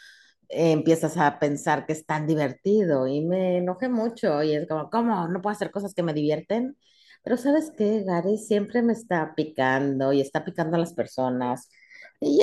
empiezas 0.48 1.16
a 1.16 1.38
pensar 1.38 1.86
que 1.86 1.94
es 1.94 2.04
tan 2.04 2.26
divertido 2.26 3.06
y 3.06 3.22
me 3.22 3.58
enojé 3.58 3.88
mucho 3.88 4.42
y 4.42 4.54
es 4.54 4.68
como, 4.68 4.90
¿cómo? 4.90 5.28
¿No 5.28 5.40
puedo 5.40 5.54
hacer 5.54 5.70
cosas 5.70 5.94
que 5.94 6.02
me 6.02 6.14
divierten? 6.14 6.76
Pero 7.24 7.36
¿sabes 7.36 7.72
qué? 7.76 8.02
Gary 8.04 8.36
siempre 8.38 8.82
me 8.82 8.92
está 8.92 9.34
picando 9.34 10.12
y 10.12 10.20
está 10.20 10.44
picando 10.44 10.76
a 10.76 10.80
las 10.80 10.94
personas 10.94 11.68
y 12.20 12.42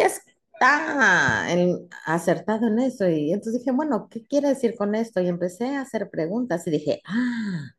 acertado 2.05 2.67
en 2.67 2.79
eso 2.79 3.07
y 3.09 3.31
entonces 3.33 3.59
dije, 3.61 3.71
bueno, 3.71 4.07
¿qué 4.09 4.25
quiere 4.25 4.49
decir 4.49 4.75
con 4.77 4.95
esto? 4.95 5.21
Y 5.21 5.27
empecé 5.27 5.75
a 5.75 5.81
hacer 5.81 6.09
preguntas 6.09 6.65
y 6.67 6.71
dije, 6.71 7.01
ah. 7.05 7.71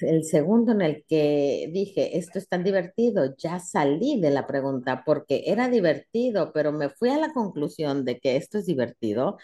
El 0.00 0.24
segundo 0.24 0.72
en 0.72 0.82
el 0.82 1.04
que 1.08 1.68
dije, 1.72 2.16
esto 2.18 2.38
es 2.38 2.48
tan 2.48 2.62
divertido, 2.64 3.34
ya 3.36 3.58
salí 3.60 4.20
de 4.20 4.30
la 4.30 4.46
pregunta 4.46 5.02
porque 5.04 5.42
era 5.46 5.68
divertido, 5.68 6.52
pero 6.52 6.72
me 6.72 6.90
fui 6.90 7.10
a 7.10 7.18
la 7.18 7.32
conclusión 7.32 8.04
de 8.04 8.18
que 8.20 8.36
esto 8.36 8.58
es 8.58 8.66
divertido 8.66 9.36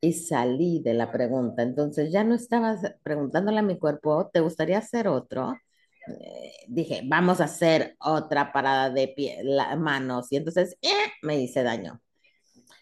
y 0.00 0.14
salí 0.14 0.80
de 0.82 0.94
la 0.94 1.12
pregunta. 1.12 1.62
Entonces 1.62 2.10
ya 2.12 2.24
no 2.24 2.34
estaba 2.34 2.76
preguntándole 3.02 3.58
a 3.60 3.62
mi 3.62 3.78
cuerpo, 3.78 4.30
¿te 4.32 4.40
gustaría 4.40 4.78
hacer 4.78 5.08
otro? 5.08 5.54
Eh, 6.08 6.52
dije, 6.68 7.02
vamos 7.06 7.40
a 7.40 7.44
hacer 7.44 7.96
otra 8.00 8.52
parada 8.52 8.90
de 8.90 9.08
pie, 9.08 9.38
la- 9.44 9.76
manos. 9.76 10.32
Y 10.32 10.36
entonces 10.36 10.76
¡eh! 10.82 10.90
me 11.22 11.40
hice 11.40 11.62
daño. 11.62 12.00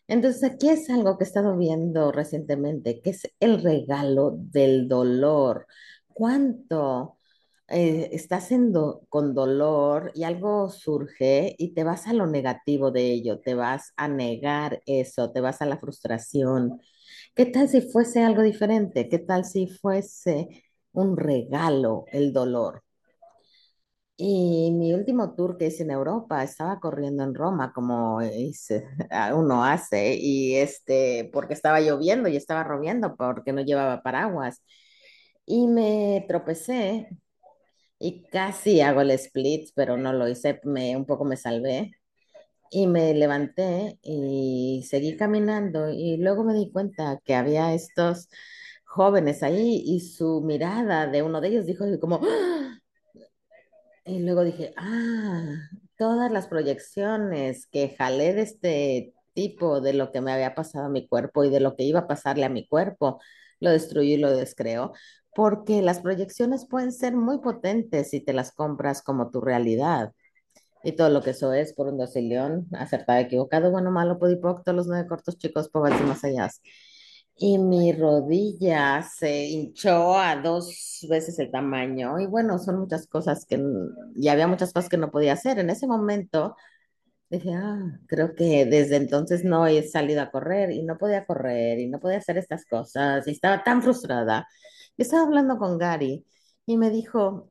Entonces 0.09 0.45
aquí 0.45 0.69
es 0.71 0.91
algo 0.91 1.19
que 1.19 1.25
he 1.25 1.27
estado 1.27 1.57
viendo 1.57 2.13
recientemente, 2.13 3.01
que 3.03 3.11
es 3.11 3.29
el 3.41 3.63
regalo 3.63 4.33
del 4.37 4.89
dolor. 4.89 5.67
¿Cuánto 6.09 7.19
eh, 7.69 8.11
estás 8.13 8.51
con 9.09 9.35
dolor 9.35 10.13
y 10.15 10.25
algo 10.25 10.71
surge 10.71 11.55
y 11.59 11.75
te 11.75 11.85
vas 11.85 12.07
a 12.07 12.13
lo 12.15 12.27
negativo 12.27 12.91
de 12.91 13.13
ello, 13.13 13.41
te 13.41 13.55
vas 13.55 13.93
a 13.97 14.09
negar 14.09 14.83
eso, 14.87 15.33
te 15.33 15.41
vas 15.41 15.63
a 15.63 15.67
la 15.67 15.79
frustración? 15.79 16.81
¿Qué 17.37 17.47
tal 17.47 17.69
si 17.69 17.81
fuese 17.83 18.25
algo 18.25 18.43
diferente? 18.43 19.09
¿Qué 19.09 19.19
tal 19.21 19.45
si 19.45 19.69
fuese 19.69 20.65
un 20.93 21.17
regalo 21.17 22.07
el 22.13 22.33
dolor? 22.33 22.83
Y 24.19 24.71
mi 24.73 24.95
último 24.95 25.35
tour 25.35 25.59
que 25.59 25.67
hice 25.67 25.83
en 25.83 25.91
Europa, 25.91 26.43
estaba 26.43 26.81
corriendo 26.81 27.23
en 27.23 27.35
Roma, 27.35 27.73
como 27.75 28.23
hice- 28.23 28.87
uno 29.35 29.63
hace, 29.65 30.17
y 30.19 30.57
este, 30.57 31.29
porque 31.33 31.53
estaba 31.55 31.81
lloviendo 31.81 32.29
y 32.29 32.37
estaba 32.37 32.65
lloviendo 32.67 33.15
porque 33.17 33.53
no 33.53 33.61
llevaba 33.63 34.03
paraguas. 34.03 34.63
Y 35.47 35.69
me 35.69 36.25
tropecé 36.29 37.09
y 37.99 38.25
casi 38.31 38.81
hago 38.83 39.01
el 39.03 39.11
split, 39.13 39.71
pero 39.75 39.97
no 39.97 40.13
lo 40.13 40.29
hice, 40.29 40.61
me, 40.65 40.97
un 40.97 41.07
poco 41.07 41.25
me 41.25 41.37
salvé. 41.37 41.93
Y 42.71 42.87
me 42.89 43.15
levanté 43.15 43.99
y 44.03 44.85
seguí 44.89 45.17
caminando 45.17 45.91
y 45.91 46.17
luego 46.19 46.45
me 46.45 46.55
di 46.55 46.71
cuenta 46.73 47.21
que 47.25 47.35
había 47.37 47.75
estos 47.75 48.29
jóvenes 48.87 49.43
ahí 49.45 49.83
y 49.87 50.01
su 50.01 50.43
mirada 50.43 51.07
de 51.09 51.23
uno 51.23 51.41
de 51.41 51.49
ellos 51.49 51.67
dijo 51.67 51.85
como, 52.01 52.21
¡Ah! 52.25 52.79
Y 54.07 54.21
luego 54.21 54.45
dije, 54.45 54.73
ah, 54.77 55.57
todas 55.99 56.31
las 56.31 56.47
proyecciones 56.47 57.67
que 57.67 57.95
jalé 57.99 58.35
de 58.35 58.43
este 58.43 59.15
tipo, 59.35 59.81
de 59.81 59.93
lo 59.93 60.13
que 60.13 60.21
me 60.21 60.33
había 60.33 60.55
pasado 60.55 60.87
a 60.87 60.89
mi 60.89 61.09
cuerpo 61.09 61.45
y 61.45 61.51
de 61.51 61.61
lo 61.61 61.77
que 61.77 61.83
iba 61.85 62.01
a 62.01 62.07
pasarle 62.07 62.45
a 62.45 62.49
mi 62.49 62.67
cuerpo, 62.69 63.21
lo 63.61 63.71
destruyó 63.71 64.15
y 64.15 64.17
lo 64.19 64.31
descreó, 64.37 64.93
porque 65.35 65.83
las 65.83 66.01
proyecciones 66.01 66.67
pueden 66.67 66.93
ser 66.93 67.15
muy 67.17 67.39
potentes 67.41 68.11
si 68.11 68.21
te 68.21 68.33
las 68.33 68.53
compras 68.53 69.03
como 69.03 69.31
tu 69.31 69.41
realidad. 69.41 70.13
Y 70.85 70.93
todo 70.93 71.11
lo 71.11 71.23
que 71.23 71.31
eso 71.31 71.53
es 71.53 71.75
por 71.75 71.89
un 71.89 71.99
docilión, 71.99 72.69
acertado, 72.73 73.19
equivocado, 73.21 73.71
bueno, 73.73 73.91
malo, 73.91 74.19
podipoc, 74.19 74.65
todos 74.65 74.77
los 74.77 74.87
nueve 74.87 75.09
cortos 75.09 75.37
chicos, 75.39 75.69
pobres 75.69 76.01
y 76.01 76.05
más 76.05 76.23
allá. 76.25 76.49
Y 77.39 77.59
mi 77.59 77.93
rodilla 77.93 79.03
se 79.03 79.45
hinchó 79.47 80.17
a 80.19 80.37
dos 80.37 81.07
veces 81.09 81.39
el 81.39 81.51
tamaño. 81.51 82.19
Y 82.19 82.27
bueno, 82.27 82.59
son 82.59 82.81
muchas 82.81 83.07
cosas 83.07 83.45
que, 83.47 83.63
y 84.15 84.29
había 84.29 84.47
muchas 84.49 84.73
cosas 84.73 84.89
que 84.89 84.97
no 84.97 85.11
podía 85.11 85.35
hacer. 85.35 85.59
En 85.59 85.69
ese 85.71 85.87
momento 85.87 86.57
dije, 87.31 87.53
ah, 87.55 88.01
creo 88.09 88.35
que 88.35 88.67
desde 88.67 88.97
entonces 88.97 89.45
no 89.45 89.67
he 89.67 89.83
salido 89.89 90.23
a 90.23 90.31
correr 90.31 90.71
y 90.73 90.83
no 90.85 90.99
podía 90.99 91.27
correr 91.27 91.79
y 91.81 91.89
no 91.89 92.01
podía 92.01 92.19
hacer 92.19 92.39
estas 92.39 92.67
cosas. 92.67 93.27
Y 93.29 93.33
estaba 93.33 93.65
tan 93.65 93.83
frustrada. 93.83 94.47
Yo 94.99 95.03
estaba 95.03 95.25
hablando 95.25 95.59
con 95.59 95.79
Gary 95.79 96.27
y 96.67 96.77
me 96.79 96.91
dijo, 96.91 97.51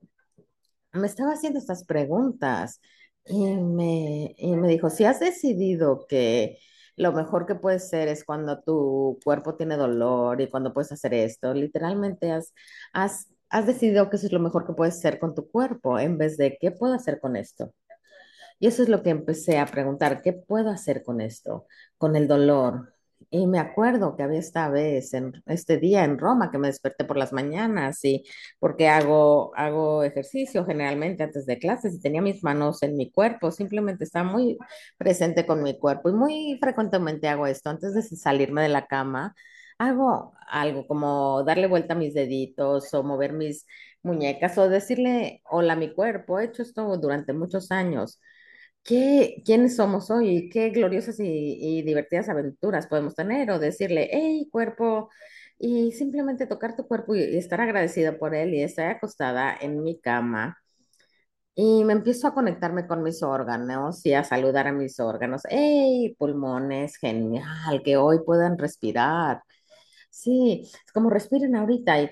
me 0.93 1.07
estaba 1.07 1.33
haciendo 1.33 1.59
estas 1.59 1.85
preguntas 1.85 2.81
y 3.25 3.55
me, 3.57 4.35
y 4.37 4.55
me 4.55 4.67
dijo, 4.67 4.89
si 4.89 5.05
has 5.05 5.19
decidido 5.19 6.05
que 6.07 6.59
lo 6.97 7.11
mejor 7.13 7.45
que 7.45 7.55
puede 7.55 7.79
ser 7.79 8.07
es 8.07 8.23
cuando 8.23 8.61
tu 8.61 9.19
cuerpo 9.23 9.55
tiene 9.55 9.77
dolor 9.77 10.41
y 10.41 10.49
cuando 10.49 10.73
puedes 10.73 10.91
hacer 10.91 11.13
esto, 11.13 11.53
literalmente 11.53 12.31
has, 12.31 12.53
has, 12.93 13.29
has 13.49 13.67
decidido 13.67 14.09
que 14.09 14.17
eso 14.17 14.27
es 14.27 14.31
lo 14.33 14.39
mejor 14.39 14.65
que 14.65 14.73
puedes 14.73 14.95
hacer 14.97 15.19
con 15.19 15.35
tu 15.35 15.49
cuerpo 15.49 15.99
en 15.99 16.17
vez 16.17 16.37
de 16.37 16.57
qué 16.59 16.71
puedo 16.71 16.93
hacer 16.93 17.19
con 17.19 17.35
esto. 17.35 17.73
Y 18.59 18.67
eso 18.67 18.83
es 18.83 18.89
lo 18.89 19.03
que 19.03 19.09
empecé 19.11 19.59
a 19.59 19.65
preguntar, 19.65 20.21
¿qué 20.21 20.33
puedo 20.33 20.69
hacer 20.69 21.03
con 21.03 21.21
esto, 21.21 21.67
con 21.97 22.15
el 22.15 22.27
dolor? 22.27 22.94
Y 23.29 23.47
me 23.47 23.59
acuerdo 23.59 24.15
que 24.15 24.23
había 24.23 24.39
esta 24.39 24.69
vez, 24.69 25.13
en 25.13 25.33
este 25.45 25.77
día 25.77 26.03
en 26.05 26.17
Roma, 26.19 26.51
que 26.51 26.57
me 26.57 26.67
desperté 26.67 27.05
por 27.05 27.17
las 27.17 27.33
mañanas 27.33 28.03
y 28.05 28.23
porque 28.59 28.87
hago, 28.87 29.51
hago 29.55 30.03
ejercicio 30.03 30.65
generalmente 30.65 31.23
antes 31.23 31.45
de 31.45 31.59
clases 31.59 31.95
y 31.95 32.01
tenía 32.01 32.21
mis 32.21 32.43
manos 32.43 32.81
en 32.83 32.95
mi 32.95 33.11
cuerpo, 33.11 33.51
simplemente 33.51 34.03
estaba 34.05 34.29
muy 34.29 34.57
presente 34.97 35.45
con 35.45 35.63
mi 35.63 35.77
cuerpo 35.79 36.09
y 36.09 36.13
muy 36.13 36.57
frecuentemente 36.61 37.27
hago 37.27 37.47
esto 37.47 37.69
antes 37.69 37.93
de 37.93 38.03
salirme 38.03 38.61
de 38.63 38.69
la 38.69 38.87
cama. 38.87 39.35
Hago 39.77 40.33
algo 40.47 40.87
como 40.87 41.43
darle 41.43 41.67
vuelta 41.67 41.93
a 41.93 41.97
mis 41.97 42.13
deditos 42.13 42.93
o 42.93 43.03
mover 43.03 43.33
mis 43.33 43.65
muñecas 44.03 44.57
o 44.57 44.69
decirle 44.69 45.41
hola 45.49 45.73
a 45.73 45.75
mi 45.75 45.93
cuerpo. 45.93 46.39
He 46.39 46.45
hecho 46.45 46.61
esto 46.63 46.97
durante 46.97 47.33
muchos 47.33 47.71
años 47.71 48.21
qué, 48.85 49.41
quiénes 49.45 49.75
somos 49.77 50.11
hoy 50.11 50.49
qué 50.49 50.69
gloriosas 50.69 51.17
y, 51.19 51.81
divertidas 51.83 52.29
aventuras 52.29 52.87
podemos 52.87 53.15
tener 53.15 53.51
o 53.51 53.59
decirle, 53.59 54.09
hey, 54.11 54.47
cuerpo, 54.51 55.09
y 55.59 55.91
simplemente 55.93 56.47
tocar 56.47 56.75
tu 56.75 56.87
cuerpo 56.87 57.15
y, 57.15 57.21
y 57.23 57.37
estar 57.37 57.61
agradecida 57.61 58.17
por 58.19 58.35
él 58.35 58.53
y 58.53 58.63
estar 58.63 58.89
acostada 58.91 59.55
en 59.59 59.83
mi 59.83 59.99
cama. 59.99 60.57
Y 61.57 61.85
me 61.85 61.93
empiezo 61.93 62.27
a 62.27 62.33
conectarme 62.33 62.85
con 62.87 63.01
mis 63.03 63.23
órganos 63.23 64.05
y 64.05 64.13
a 64.13 64.23
saludar 64.25 64.67
a 64.67 64.73
mis 64.73 64.99
órganos. 64.99 65.43
¡Hey, 65.49 66.15
pulmones! 66.19 66.97
Genial, 66.97 67.81
que 67.83 67.95
hoy 67.97 68.19
puedan 68.25 68.57
respirar. 68.57 69.41
Sí, 70.09 70.63
es 70.85 70.91
como 70.93 71.09
respiren 71.09 71.55
ahorita 71.55 72.01
y, 72.01 72.11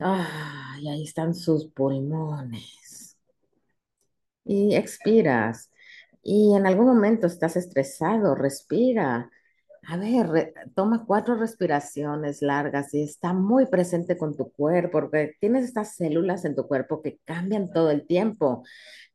ah, 0.00 0.76
y 0.80 0.88
ahí 0.88 1.04
están 1.04 1.34
sus 1.34 1.66
pulmones 1.72 2.89
y 4.50 4.74
expiras. 4.76 5.70
Y 6.22 6.54
en 6.56 6.66
algún 6.66 6.86
momento 6.86 7.26
estás 7.26 7.56
estresado, 7.56 8.34
respira. 8.34 9.30
A 9.88 9.96
ver, 9.96 10.54
toma 10.74 11.04
cuatro 11.06 11.36
respiraciones 11.36 12.42
largas 12.42 12.92
y 12.94 13.02
está 13.02 13.32
muy 13.32 13.66
presente 13.66 14.18
con 14.18 14.36
tu 14.36 14.52
cuerpo, 14.52 14.92
porque 14.92 15.36
tienes 15.40 15.64
estas 15.64 15.96
células 15.96 16.44
en 16.44 16.56
tu 16.56 16.66
cuerpo 16.68 17.02
que 17.02 17.20
cambian 17.24 17.72
todo 17.72 17.90
el 17.90 18.06
tiempo, 18.06 18.64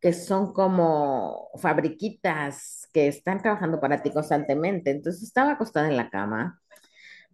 que 0.01 0.13
son 0.13 0.53
como 0.53 1.49
fabriquitas 1.57 2.87
que 2.93 3.07
están 3.07 3.41
trabajando 3.41 3.79
para 3.79 4.01
ti 4.03 4.11
constantemente. 4.11 4.91
Entonces 4.91 5.23
estaba 5.23 5.53
acostada 5.53 5.89
en 5.89 5.97
la 5.97 6.09
cama 6.09 6.61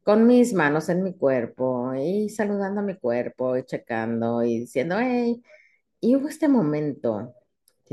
con 0.03 0.27
mis 0.27 0.53
manos 0.53 0.89
en 0.89 1.03
mi 1.03 1.15
cuerpo 1.15 1.93
y 1.95 2.29
saludando 2.29 2.81
a 2.81 2.83
mi 2.83 2.97
cuerpo 2.97 3.57
y 3.57 3.63
checando 3.65 4.43
y 4.43 4.59
diciendo, 4.61 4.97
hey, 4.99 5.43
y 6.01 6.15
hubo 6.15 6.27
este 6.27 6.47
momento 6.47 7.35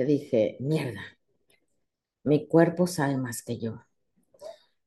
dije, 0.05 0.57
mierda, 0.61 1.03
mi 2.23 2.47
cuerpo 2.47 2.87
sabe 2.87 3.17
más 3.17 3.43
que 3.43 3.59
yo, 3.59 3.83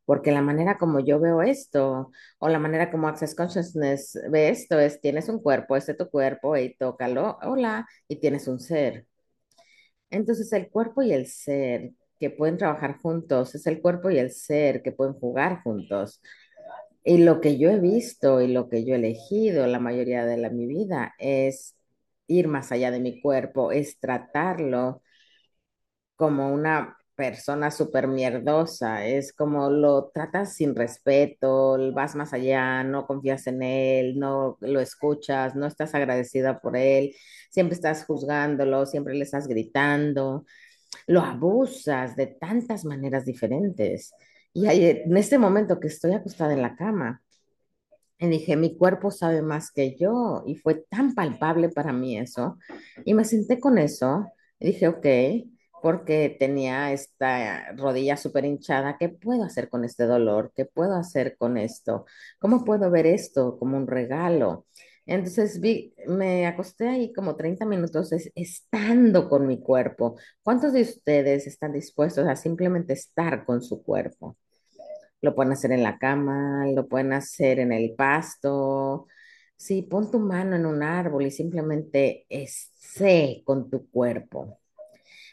porque 0.06 0.32
la 0.32 0.42
manera 0.42 0.78
como 0.78 1.00
yo 1.00 1.20
veo 1.20 1.42
esto, 1.42 2.12
o 2.40 2.50
la 2.50 2.60
manera 2.60 2.92
como 2.92 3.08
Access 3.08 3.36
Consciousness 3.36 4.20
ve 4.30 4.50
esto, 4.50 4.80
es, 4.80 5.00
tienes 5.02 5.30
un 5.30 5.40
cuerpo, 5.42 5.76
este 5.76 5.94
es 5.94 5.98
tu 5.98 6.10
cuerpo, 6.10 6.58
y 6.58 6.76
tócalo, 6.76 7.38
hola, 7.44 7.88
y 8.08 8.18
tienes 8.18 8.48
un 8.48 8.60
ser. 8.60 9.08
Entonces 10.10 10.52
el 10.54 10.70
cuerpo 10.70 11.02
y 11.02 11.14
el 11.14 11.28
ser 11.28 11.92
que 12.20 12.30
pueden 12.30 12.58
trabajar 12.58 13.00
juntos, 13.00 13.56
es 13.56 13.66
el 13.68 13.82
cuerpo 13.82 14.12
y 14.12 14.20
el 14.20 14.32
ser 14.32 14.84
que 14.84 14.92
pueden 14.92 15.14
jugar 15.16 15.62
juntos. 15.64 16.22
Y 17.04 17.20
lo 17.20 17.42
que 17.42 17.58
yo 17.58 17.70
he 17.72 17.80
visto 17.80 18.42
y 18.42 18.48
lo 18.48 18.70
que 18.70 18.86
yo 18.86 18.94
he 18.96 18.98
elegido 18.98 19.66
la 19.68 19.80
mayoría 19.80 20.26
de 20.26 20.38
la, 20.38 20.50
mi 20.52 20.68
vida 20.68 21.16
es 21.20 21.76
ir 22.32 22.48
más 22.48 22.72
allá 22.72 22.92
de 22.92 23.00
mi 23.00 23.22
cuerpo, 23.22 23.72
es 23.72 24.00
tratarlo 24.00 25.02
como 26.16 26.52
una 26.54 26.98
persona 27.16 27.72
súper 27.72 28.08
mierdosa, 28.08 29.06
es 29.06 29.34
como 29.34 29.70
lo 29.70 30.10
tratas 30.14 30.56
sin 30.56 30.76
respeto, 30.76 31.78
vas 31.94 32.16
más 32.16 32.34
allá, 32.34 32.84
no 32.84 33.06
confías 33.06 33.48
en 33.48 33.62
él, 33.64 34.18
no 34.20 34.58
lo 34.62 34.80
escuchas, 34.80 35.56
no 35.56 35.68
estás 35.68 35.94
agradecida 35.96 36.60
por 36.62 36.78
él, 36.78 37.14
siempre 37.52 37.76
estás 37.76 38.06
juzgándolo, 38.06 38.86
siempre 38.86 39.14
le 39.16 39.24
estás 39.24 39.48
gritando, 39.48 40.46
lo 41.08 41.22
abusas 41.22 42.16
de 42.16 42.28
tantas 42.28 42.86
maneras 42.86 43.26
diferentes. 43.26 44.14
Y 44.54 44.68
en 44.68 45.16
este 45.18 45.38
momento 45.38 45.80
que 45.80 45.88
estoy 45.88 46.14
acostada 46.14 46.54
en 46.54 46.62
la 46.62 46.76
cama, 46.76 47.22
y 48.22 48.30
dije, 48.30 48.56
mi 48.58 48.78
cuerpo 48.78 49.12
sabe 49.12 49.42
más 49.42 49.72
que 49.72 49.98
yo. 49.98 50.44
Y 50.48 50.56
fue 50.56 50.76
tan 50.90 51.16
palpable 51.16 51.70
para 51.70 51.94
mí 51.94 52.18
eso. 52.18 52.58
Y 53.06 53.14
me 53.16 53.26
senté 53.26 53.60
con 53.60 53.78
eso. 53.80 54.28
Y 54.60 54.68
dije, 54.68 54.88
ok, 54.88 55.06
porque 55.82 56.36
tenía 56.40 56.92
esta 56.94 57.72
rodilla 57.74 58.18
súper 58.18 58.46
hinchada. 58.46 58.98
¿Qué 59.00 59.10
puedo 59.10 59.44
hacer 59.44 59.70
con 59.70 59.84
este 59.86 60.06
dolor? 60.06 60.52
¿Qué 60.56 60.66
puedo 60.66 60.96
hacer 60.96 61.36
con 61.38 61.58
esto? 61.58 62.06
¿Cómo 62.40 62.64
puedo 62.66 62.92
ver 62.92 63.08
esto 63.08 63.58
como 63.58 63.78
un 63.78 63.88
regalo? 63.88 64.68
Entonces 65.08 65.60
vi, 65.60 65.94
me 66.08 66.46
acosté 66.46 66.88
ahí 66.88 67.12
como 67.14 67.36
30 67.36 67.66
minutos 67.66 68.12
es- 68.12 68.32
estando 68.36 69.28
con 69.30 69.48
mi 69.48 69.60
cuerpo. 69.60 70.18
¿Cuántos 70.44 70.74
de 70.74 70.84
ustedes 70.84 71.48
están 71.48 71.74
dispuestos 71.74 72.28
a 72.28 72.36
simplemente 72.36 72.94
estar 72.94 73.44
con 73.46 73.62
su 73.64 73.82
cuerpo? 73.84 74.38
Lo 75.22 75.36
pueden 75.36 75.54
hacer 75.54 75.72
en 75.72 75.84
la 75.84 75.98
cama, 76.00 76.66
lo 76.68 76.88
pueden 76.88 77.14
hacer 77.14 77.60
en 77.60 77.72
el 77.74 77.94
pasto. 77.96 79.08
Sí, 79.56 79.84
pon 79.84 80.12
tu 80.12 80.20
mano 80.20 80.56
en 80.56 80.66
un 80.66 80.84
árbol 80.84 81.26
y 81.28 81.32
simplemente 81.32 82.26
sé 82.76 83.44
con 83.46 83.70
tu 83.70 83.90
cuerpo. 83.92 84.60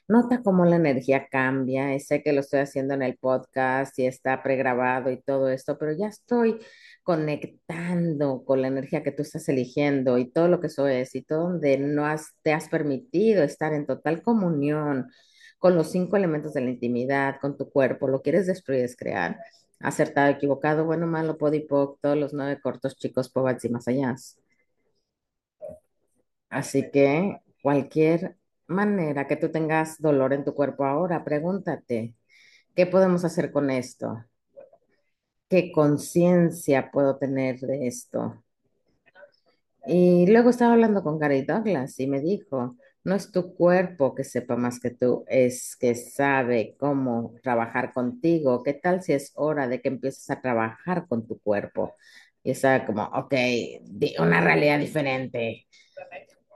Nota 0.09 0.43
cómo 0.43 0.65
la 0.65 0.77
energía 0.77 1.29
cambia. 1.31 1.95
y 1.95 2.01
Sé 2.01 2.23
que 2.23 2.33
lo 2.33 2.41
estoy 2.41 2.61
haciendo 2.61 2.95
en 2.95 3.03
el 3.03 3.19
podcast 3.19 3.99
y 3.99 4.07
está 4.07 4.43
pregrabado 4.43 5.11
y 5.11 5.21
todo 5.21 5.51
esto, 5.51 5.79
pero 5.79 5.93
ya 5.93 6.07
estoy 6.09 6.59
conectando 7.03 8.45
con 8.45 8.63
la 8.63 8.69
energía 8.69 9.03
que 9.03 9.13
tú 9.13 9.23
estás 9.23 9.49
eligiendo 9.49 10.19
y 10.19 10.31
todo 10.31 10.49
lo 10.49 10.61
que 10.61 10.69
eso 10.69 10.89
es 10.89 11.15
y 11.15 11.23
todo 11.23 11.45
donde 11.51 11.79
no 11.79 12.05
te 12.43 12.53
has 12.53 12.69
permitido 12.69 13.43
estar 13.43 13.73
en 13.75 13.87
total 13.87 14.23
comunión 14.23 15.11
con 15.59 15.75
los 15.77 15.91
cinco 15.91 16.17
elementos 16.17 16.55
de 16.55 16.63
la 16.63 16.71
intimidad, 16.71 17.37
con 17.41 17.57
tu 17.59 17.71
cuerpo. 17.71 18.09
Lo 18.09 18.23
quieres 18.23 18.47
destruir, 18.47 18.85
es 18.85 18.97
crear. 18.97 19.39
Acertado, 19.81 20.31
equivocado, 20.31 20.85
bueno, 20.85 21.07
malo, 21.07 21.39
podipoc, 21.39 22.01
todos 22.01 22.17
los 22.17 22.33
nueve 22.35 22.61
cortos 22.61 22.97
chicos, 22.97 23.29
pobats 23.31 23.65
y 23.65 23.69
más 23.69 23.87
allá. 23.89 24.15
Así 26.51 26.91
que 26.91 27.41
cualquier 27.63 28.37
manera 28.67 29.27
que 29.27 29.37
tú 29.37 29.51
tengas 29.51 30.01
dolor 30.01 30.33
en 30.33 30.45
tu 30.45 30.55
cuerpo 30.55 30.85
ahora, 30.85 31.25
pregúntate, 31.25 32.15
¿qué 32.75 32.87
podemos 32.87 33.25
hacer 33.25 33.53
con 33.53 33.71
esto? 33.71 34.25
¿Qué 35.49 35.73
conciencia 35.73 36.91
puedo 36.91 37.17
tener 37.17 37.59
de 37.61 37.87
esto? 37.87 38.43
Y 39.87 40.27
luego 40.27 40.51
estaba 40.51 40.75
hablando 40.75 41.03
con 41.03 41.19
Gary 41.19 41.43
Douglas 41.43 41.99
y 41.99 42.07
me 42.07 42.21
dijo, 42.21 42.77
No 43.09 43.15
es 43.15 43.33
tu 43.33 43.55
cuerpo 43.55 44.15
que 44.15 44.23
sepa 44.23 44.55
más 44.57 44.81
que 44.81 44.91
tú, 44.91 45.25
es 45.29 45.77
que 45.77 45.95
sabe 45.95 46.77
cómo 46.79 47.35
trabajar 47.43 47.95
contigo. 47.95 48.63
¿Qué 48.63 48.75
tal 48.75 49.03
si 49.03 49.15
es 49.15 49.33
hora 49.35 49.67
de 49.67 49.81
que 49.81 49.89
empieces 49.89 50.29
a 50.29 50.43
trabajar 50.43 51.07
con 51.09 51.27
tu 51.27 51.41
cuerpo? 51.41 51.95
Y 52.43 52.51
está 52.51 52.85
como, 52.85 53.05
ok, 53.05 53.33
una 54.19 54.43
realidad 54.43 54.79
diferente. 54.79 55.67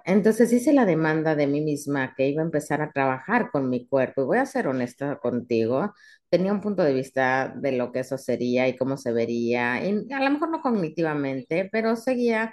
Entonces 0.04 0.52
hice 0.52 0.74
la 0.74 0.84
demanda 0.84 1.34
de 1.36 1.46
mí 1.46 1.62
misma 1.62 2.14
que 2.14 2.28
iba 2.28 2.42
a 2.42 2.44
empezar 2.44 2.82
a 2.82 2.92
trabajar 2.92 3.50
con 3.50 3.70
mi 3.70 3.86
cuerpo. 3.86 4.20
Y 4.22 4.26
voy 4.26 4.38
a 4.38 4.44
ser 4.44 4.66
honesta 4.66 5.18
contigo, 5.20 5.94
tenía 6.28 6.52
un 6.52 6.60
punto 6.60 6.82
de 6.82 6.92
vista 6.92 7.54
de 7.56 7.72
lo 7.72 7.92
que 7.92 8.00
eso 8.00 8.18
sería 8.18 8.68
y 8.68 8.76
cómo 8.76 8.98
se 8.98 9.12
vería, 9.12 9.82
y 9.82 10.12
a 10.12 10.20
lo 10.20 10.30
mejor 10.30 10.50
no 10.50 10.60
cognitivamente, 10.60 11.68
pero 11.72 11.96
seguía 11.96 12.52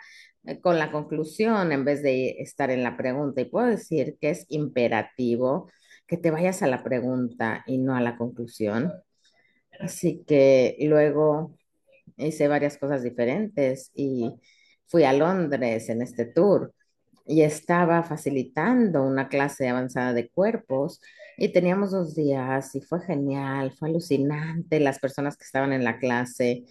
con 0.61 0.79
la 0.79 0.91
conclusión 0.91 1.71
en 1.71 1.85
vez 1.85 2.01
de 2.01 2.41
estar 2.41 2.71
en 2.71 2.83
la 2.83 2.97
pregunta. 2.97 3.41
Y 3.41 3.45
puedo 3.45 3.67
decir 3.67 4.17
que 4.19 4.31
es 4.31 4.45
imperativo 4.49 5.69
que 6.07 6.17
te 6.17 6.31
vayas 6.31 6.63
a 6.63 6.67
la 6.67 6.83
pregunta 6.83 7.63
y 7.67 7.77
no 7.77 7.95
a 7.95 8.01
la 8.01 8.17
conclusión. 8.17 8.91
Así 9.79 10.23
que 10.27 10.77
luego 10.81 11.55
hice 12.17 12.47
varias 12.47 12.77
cosas 12.77 13.03
diferentes 13.03 13.91
y 13.93 14.35
fui 14.87 15.03
a 15.03 15.13
Londres 15.13 15.89
en 15.89 16.01
este 16.01 16.25
tour 16.25 16.73
y 17.25 17.43
estaba 17.43 18.01
facilitando 18.03 19.03
una 19.03 19.29
clase 19.29 19.69
avanzada 19.69 20.13
de 20.13 20.29
cuerpos 20.29 20.99
y 21.37 21.49
teníamos 21.49 21.91
dos 21.91 22.15
días 22.15 22.73
y 22.75 22.81
fue 22.81 23.01
genial, 23.01 23.71
fue 23.77 23.89
alucinante 23.89 24.79
las 24.79 24.97
personas 24.97 25.37
que 25.37 25.43
estaban 25.43 25.71
en 25.71 25.83
la 25.83 25.99
clase 25.99 26.65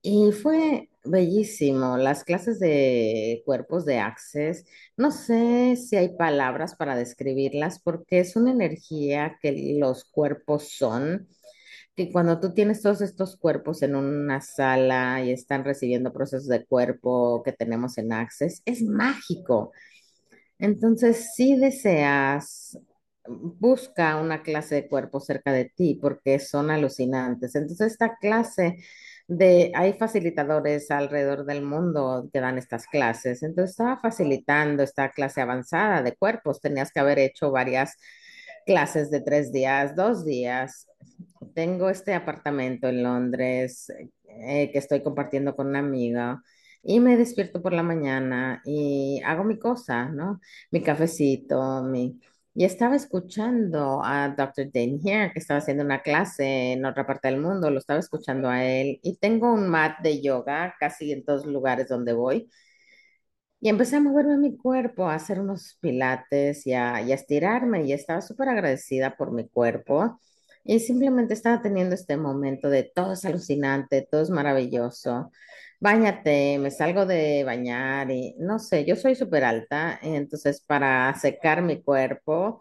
y 0.00 0.30
fue 0.30 0.89
bellísimo. 1.04 1.96
Las 1.96 2.24
clases 2.24 2.58
de 2.60 3.42
cuerpos 3.44 3.84
de 3.84 3.98
Access, 3.98 4.64
no 4.96 5.10
sé 5.10 5.76
si 5.76 5.96
hay 5.96 6.16
palabras 6.16 6.74
para 6.76 6.96
describirlas 6.96 7.80
porque 7.80 8.20
es 8.20 8.36
una 8.36 8.52
energía 8.52 9.38
que 9.42 9.76
los 9.78 10.04
cuerpos 10.04 10.70
son 10.76 11.28
que 11.96 12.12
cuando 12.12 12.40
tú 12.40 12.54
tienes 12.54 12.82
todos 12.82 13.00
estos 13.02 13.36
cuerpos 13.36 13.82
en 13.82 13.96
una 13.96 14.40
sala 14.40 15.22
y 15.24 15.32
están 15.32 15.64
recibiendo 15.64 16.12
procesos 16.12 16.48
de 16.48 16.64
cuerpo 16.66 17.42
que 17.44 17.52
tenemos 17.52 17.98
en 17.98 18.12
Access, 18.12 18.62
es 18.64 18.82
mágico. 18.82 19.72
Entonces, 20.58 21.34
si 21.34 21.56
deseas, 21.56 22.78
busca 23.26 24.16
una 24.16 24.42
clase 24.42 24.76
de 24.76 24.88
cuerpo 24.88 25.20
cerca 25.20 25.52
de 25.52 25.66
ti 25.66 25.98
porque 26.00 26.38
son 26.38 26.70
alucinantes. 26.70 27.54
Entonces, 27.54 27.92
esta 27.92 28.16
clase 28.16 28.78
de, 29.30 29.70
hay 29.76 29.92
facilitadores 29.92 30.90
alrededor 30.90 31.44
del 31.44 31.62
mundo 31.62 32.28
que 32.32 32.40
dan 32.40 32.58
estas 32.58 32.86
clases. 32.86 33.42
Entonces, 33.42 33.70
estaba 33.72 33.98
facilitando 34.00 34.82
esta 34.82 35.10
clase 35.12 35.40
avanzada 35.40 36.02
de 36.02 36.16
cuerpos. 36.16 36.60
Tenías 36.60 36.90
que 36.92 37.00
haber 37.00 37.18
hecho 37.20 37.52
varias 37.52 37.96
clases 38.66 39.10
de 39.10 39.20
tres 39.20 39.52
días, 39.52 39.94
dos 39.94 40.24
días. 40.24 40.86
Tengo 41.54 41.90
este 41.90 42.14
apartamento 42.14 42.88
en 42.88 43.02
Londres 43.04 43.88
eh, 44.28 44.70
que 44.72 44.78
estoy 44.78 45.02
compartiendo 45.02 45.54
con 45.56 45.68
una 45.68 45.78
amiga 45.78 46.42
y 46.82 46.98
me 47.00 47.16
despierto 47.16 47.62
por 47.62 47.72
la 47.72 47.82
mañana 47.84 48.62
y 48.64 49.20
hago 49.24 49.44
mi 49.44 49.58
cosa, 49.58 50.08
¿no? 50.08 50.40
Mi 50.72 50.82
cafecito, 50.82 51.84
mi... 51.84 52.20
Y 52.54 52.64
estaba 52.64 52.96
escuchando 52.96 54.02
a 54.04 54.28
Dr. 54.30 54.70
Dane 54.72 54.98
Here, 55.04 55.32
que 55.32 55.38
estaba 55.38 55.58
haciendo 55.58 55.84
una 55.84 56.02
clase 56.02 56.72
en 56.72 56.84
otra 56.84 57.06
parte 57.06 57.28
del 57.28 57.40
mundo, 57.40 57.70
lo 57.70 57.78
estaba 57.78 58.00
escuchando 58.00 58.48
a 58.48 58.64
él 58.64 58.98
y 59.02 59.16
tengo 59.18 59.52
un 59.52 59.68
mat 59.68 60.00
de 60.02 60.20
yoga 60.20 60.74
casi 60.80 61.12
en 61.12 61.24
todos 61.24 61.44
los 61.44 61.54
lugares 61.54 61.88
donde 61.88 62.12
voy. 62.12 62.50
Y 63.62 63.68
empecé 63.68 63.96
a 63.96 64.00
moverme 64.00 64.38
mi 64.38 64.56
cuerpo, 64.56 65.08
a 65.08 65.14
hacer 65.14 65.38
unos 65.40 65.76
pilates 65.80 66.66
y 66.66 66.72
a, 66.72 67.00
estirarme 67.00 67.84
y 67.84 67.92
estaba 67.92 68.22
súper 68.22 68.48
agradecida 68.48 69.16
por 69.16 69.32
mi 69.32 69.48
cuerpo. 69.48 70.18
Y 70.64 70.80
simplemente 70.80 71.34
estaba 71.34 71.60
teniendo 71.62 71.94
este 71.94 72.16
momento 72.16 72.70
de 72.70 72.84
todo 72.84 73.12
es 73.12 73.24
alucinante, 73.24 74.06
todo 74.10 74.22
es 74.22 74.30
maravilloso. 74.30 75.30
Báñate, 75.82 76.58
me 76.58 76.70
salgo 76.70 77.06
de 77.06 77.42
bañar 77.44 78.10
y 78.10 78.34
no 78.38 78.58
sé, 78.58 78.84
yo 78.84 78.96
soy 78.96 79.14
súper 79.14 79.44
alta, 79.44 79.98
entonces 80.02 80.60
para 80.60 81.14
secar 81.14 81.62
mi 81.62 81.82
cuerpo, 81.82 82.60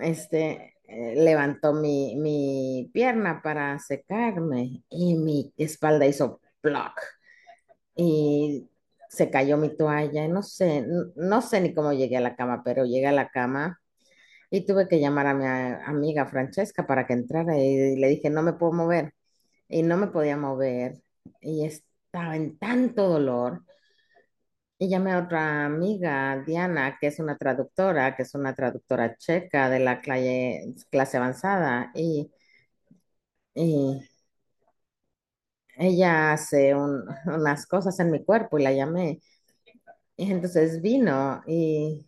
este, 0.00 0.74
eh, 0.88 1.14
levantó 1.16 1.74
mi, 1.74 2.16
mi 2.16 2.90
pierna 2.92 3.42
para 3.42 3.78
secarme 3.80 4.82
y 4.90 5.16
mi 5.16 5.52
espalda 5.58 6.06
hizo 6.06 6.40
ploc 6.60 7.00
y 7.96 8.68
se 9.08 9.30
cayó 9.30 9.56
mi 9.56 9.76
toalla, 9.76 10.24
y 10.24 10.28
no 10.28 10.42
sé, 10.42 10.84
no 11.16 11.42
sé 11.42 11.60
ni 11.60 11.74
cómo 11.74 11.92
llegué 11.92 12.16
a 12.18 12.20
la 12.20 12.36
cama, 12.36 12.62
pero 12.64 12.84
llegué 12.84 13.06
a 13.06 13.12
la 13.12 13.30
cama 13.30 13.80
y 14.50 14.66
tuve 14.66 14.88
que 14.88 15.00
llamar 15.00 15.26
a 15.28 15.34
mi 15.34 15.46
amiga 15.46 16.26
Francesca 16.26 16.86
para 16.86 17.06
que 17.06 17.14
entrara 17.14 17.58
y 17.58 17.96
le 17.96 18.08
dije, 18.08 18.30
no 18.30 18.42
me 18.42 18.54
puedo 18.54 18.72
mover 18.72 19.14
y 19.68 19.82
no 19.84 19.96
me 19.98 20.08
podía 20.08 20.36
mover 20.36 21.02
y 21.40 21.66
estaba 22.08 22.36
en 22.36 22.58
tanto 22.58 23.08
dolor. 23.08 23.62
Y 24.80 24.88
llamé 24.88 25.12
a 25.12 25.18
otra 25.24 25.64
amiga, 25.66 26.40
Diana, 26.46 26.98
que 27.00 27.08
es 27.08 27.18
una 27.18 27.36
traductora, 27.36 28.14
que 28.16 28.22
es 28.22 28.34
una 28.36 28.54
traductora 28.54 29.16
checa 29.16 29.68
de 29.70 29.80
la 29.80 30.00
clase, 30.00 30.72
avanzada 31.16 31.90
y, 31.94 32.30
y 33.54 34.00
ella 35.76 36.32
hace 36.32 36.74
un- 36.74 37.04
unas 37.26 37.66
cosas 37.66 37.98
en 38.00 38.10
mi 38.10 38.24
cuerpo 38.24 38.58
y 38.58 38.62
la 38.64 38.72
llamé. 38.72 39.20
Y 40.16 40.32
entonces 40.32 40.82
vino 40.82 41.42
y 41.46 42.06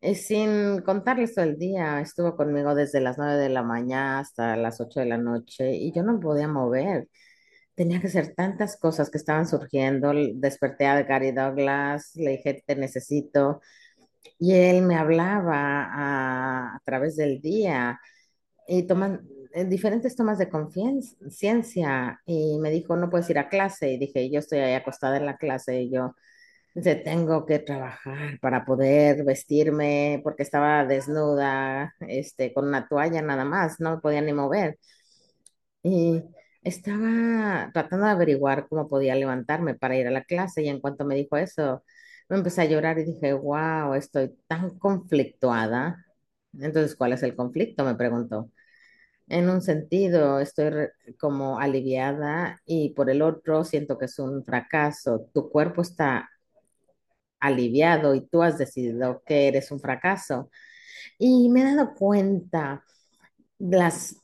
Y 0.00 0.14
sin 0.14 0.80
contarles 0.82 1.34
todo 1.34 1.44
el 1.44 1.58
día, 1.58 2.00
estuvo 2.00 2.36
conmigo 2.36 2.74
desde 2.76 3.00
las 3.00 3.18
nueve 3.18 3.34
de 3.36 3.48
la 3.48 3.62
mañana 3.64 4.20
hasta 4.20 4.56
las 4.56 4.80
ocho 4.80 5.00
de 5.00 5.06
la 5.06 5.18
noche 5.18 5.72
y 5.74 5.92
yo 5.92 6.02
no 6.04 6.20
podía 6.20 6.46
mover. 6.48 7.08
Tenía 7.78 8.00
que 8.00 8.08
hacer 8.08 8.34
tantas 8.34 8.76
cosas 8.76 9.10
que 9.10 9.18
estaban 9.18 9.46
surgiendo. 9.48 10.12
Desperté 10.34 10.86
a 10.86 11.02
Gary 11.04 11.32
Douglas, 11.32 12.10
le 12.16 12.32
dije, 12.32 12.64
te 12.66 12.76
necesito. 12.76 13.60
Y 14.38 14.54
él 14.54 14.82
me 14.82 14.96
hablaba 14.96 15.84
a, 15.84 16.76
a 16.76 16.80
través 16.84 17.16
del 17.16 17.40
día 17.40 18.00
y 18.68 18.84
toman 18.86 19.22
en 19.54 19.70
diferentes 19.70 20.16
tomas 20.16 20.38
de 20.38 20.48
conciencia 20.50 22.20
y 22.26 22.58
me 22.60 22.70
dijo, 22.70 22.96
no 22.96 23.10
puedes 23.10 23.30
ir 23.30 23.38
a 23.38 23.48
clase. 23.48 23.92
Y 23.92 23.98
dije, 23.98 24.30
yo 24.30 24.40
estoy 24.40 24.60
ahí 24.60 24.74
acostada 24.74 25.16
en 25.18 25.26
la 25.26 25.38
clase 25.38 25.82
y 25.82 25.90
yo 25.90 26.14
tengo 27.04 27.46
que 27.46 27.58
trabajar 27.58 28.38
para 28.40 28.64
poder 28.64 29.24
vestirme 29.24 30.20
porque 30.24 30.42
estaba 30.42 30.84
desnuda, 30.84 31.94
este, 32.00 32.52
con 32.54 32.66
una 32.68 32.88
toalla 32.88 33.22
nada 33.22 33.44
más, 33.44 33.80
no 33.80 34.00
podía 34.00 34.20
ni 34.22 34.32
mover. 34.32 34.78
Y 35.82 36.22
estaba 36.62 37.70
tratando 37.72 38.06
de 38.06 38.12
averiguar 38.12 38.68
cómo 38.68 38.88
podía 38.88 39.14
levantarme 39.14 39.74
para 39.74 39.96
ir 39.96 40.06
a 40.06 40.10
la 40.10 40.24
clase 40.24 40.62
y 40.62 40.68
en 40.68 40.80
cuanto 40.80 41.04
me 41.04 41.14
dijo 41.16 41.36
eso, 41.36 41.84
me 42.28 42.36
empecé 42.36 42.62
a 42.62 42.64
llorar 42.66 42.98
y 42.98 43.04
dije, 43.04 43.32
wow, 43.32 43.94
estoy 43.94 44.36
tan 44.48 44.78
conflictuada. 44.78 46.04
Entonces, 46.58 46.96
¿cuál 46.96 47.12
es 47.14 47.22
el 47.22 47.36
conflicto? 47.36 47.84
Me 47.84 47.94
preguntó. 47.94 48.50
En 49.28 49.50
un 49.50 49.62
sentido, 49.62 50.40
estoy 50.40 50.88
como 51.18 51.58
aliviada 51.60 52.60
y 52.66 52.90
por 52.94 53.10
el 53.10 53.22
otro 53.22 53.64
siento 53.64 53.98
que 53.98 54.06
es 54.06 54.18
un 54.18 54.44
fracaso. 54.44 55.28
Tu 55.34 55.50
cuerpo 55.50 55.82
está 55.82 56.28
aliviado 57.40 58.14
y 58.14 58.26
tú 58.26 58.42
has 58.42 58.58
decidido 58.58 59.22
que 59.26 59.48
eres 59.48 59.70
un 59.70 59.80
fracaso. 59.80 60.50
Y 61.18 61.48
me 61.50 61.62
he 61.62 61.64
dado 61.76 61.94
cuenta 61.94 62.84
las 63.58 64.16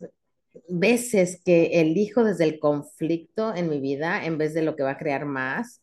veces 0.68 1.40
que 1.44 1.80
elijo 1.80 2.24
desde 2.24 2.44
el 2.44 2.58
conflicto 2.58 3.54
en 3.54 3.68
mi 3.68 3.80
vida 3.80 4.24
en 4.24 4.38
vez 4.38 4.54
de 4.54 4.62
lo 4.62 4.76
que 4.76 4.82
va 4.82 4.92
a 4.92 4.98
crear 4.98 5.26
más. 5.26 5.82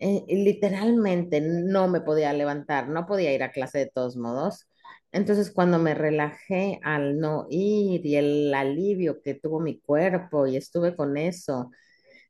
Eh, 0.00 0.24
literalmente 0.28 1.40
no 1.40 1.88
me 1.88 2.00
podía 2.00 2.32
levantar, 2.32 2.88
no 2.88 3.06
podía 3.06 3.32
ir 3.34 3.42
a 3.42 3.52
clase 3.52 3.78
de 3.78 3.90
todos 3.92 4.16
modos. 4.16 4.68
Entonces, 5.12 5.50
cuando 5.50 5.78
me 5.78 5.94
relajé 5.94 6.80
al 6.82 7.18
no 7.18 7.46
ir 7.50 8.04
y 8.06 8.16
el 8.16 8.54
alivio 8.54 9.22
que 9.22 9.34
tuvo 9.34 9.60
mi 9.60 9.80
cuerpo 9.80 10.46
y 10.46 10.56
estuve 10.56 10.94
con 10.94 11.16
eso, 11.16 11.70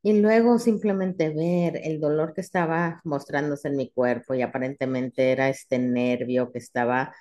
y 0.03 0.20
luego 0.20 0.59
simplemente 0.59 1.31
ver 1.31 1.81
el 1.85 2.01
dolor 2.01 2.35
que 2.35 2.40
estaba 2.40 3.01
mostrándose 3.05 3.68
en 3.68 3.77
mi 3.77 3.90
cuerpo 3.90 4.35
y 4.35 4.42
aparentemente 4.42 5.33
era 5.33 5.48
este 5.48 5.79
nervio 5.79 6.53
que 6.53 6.59
estaba 6.59 7.12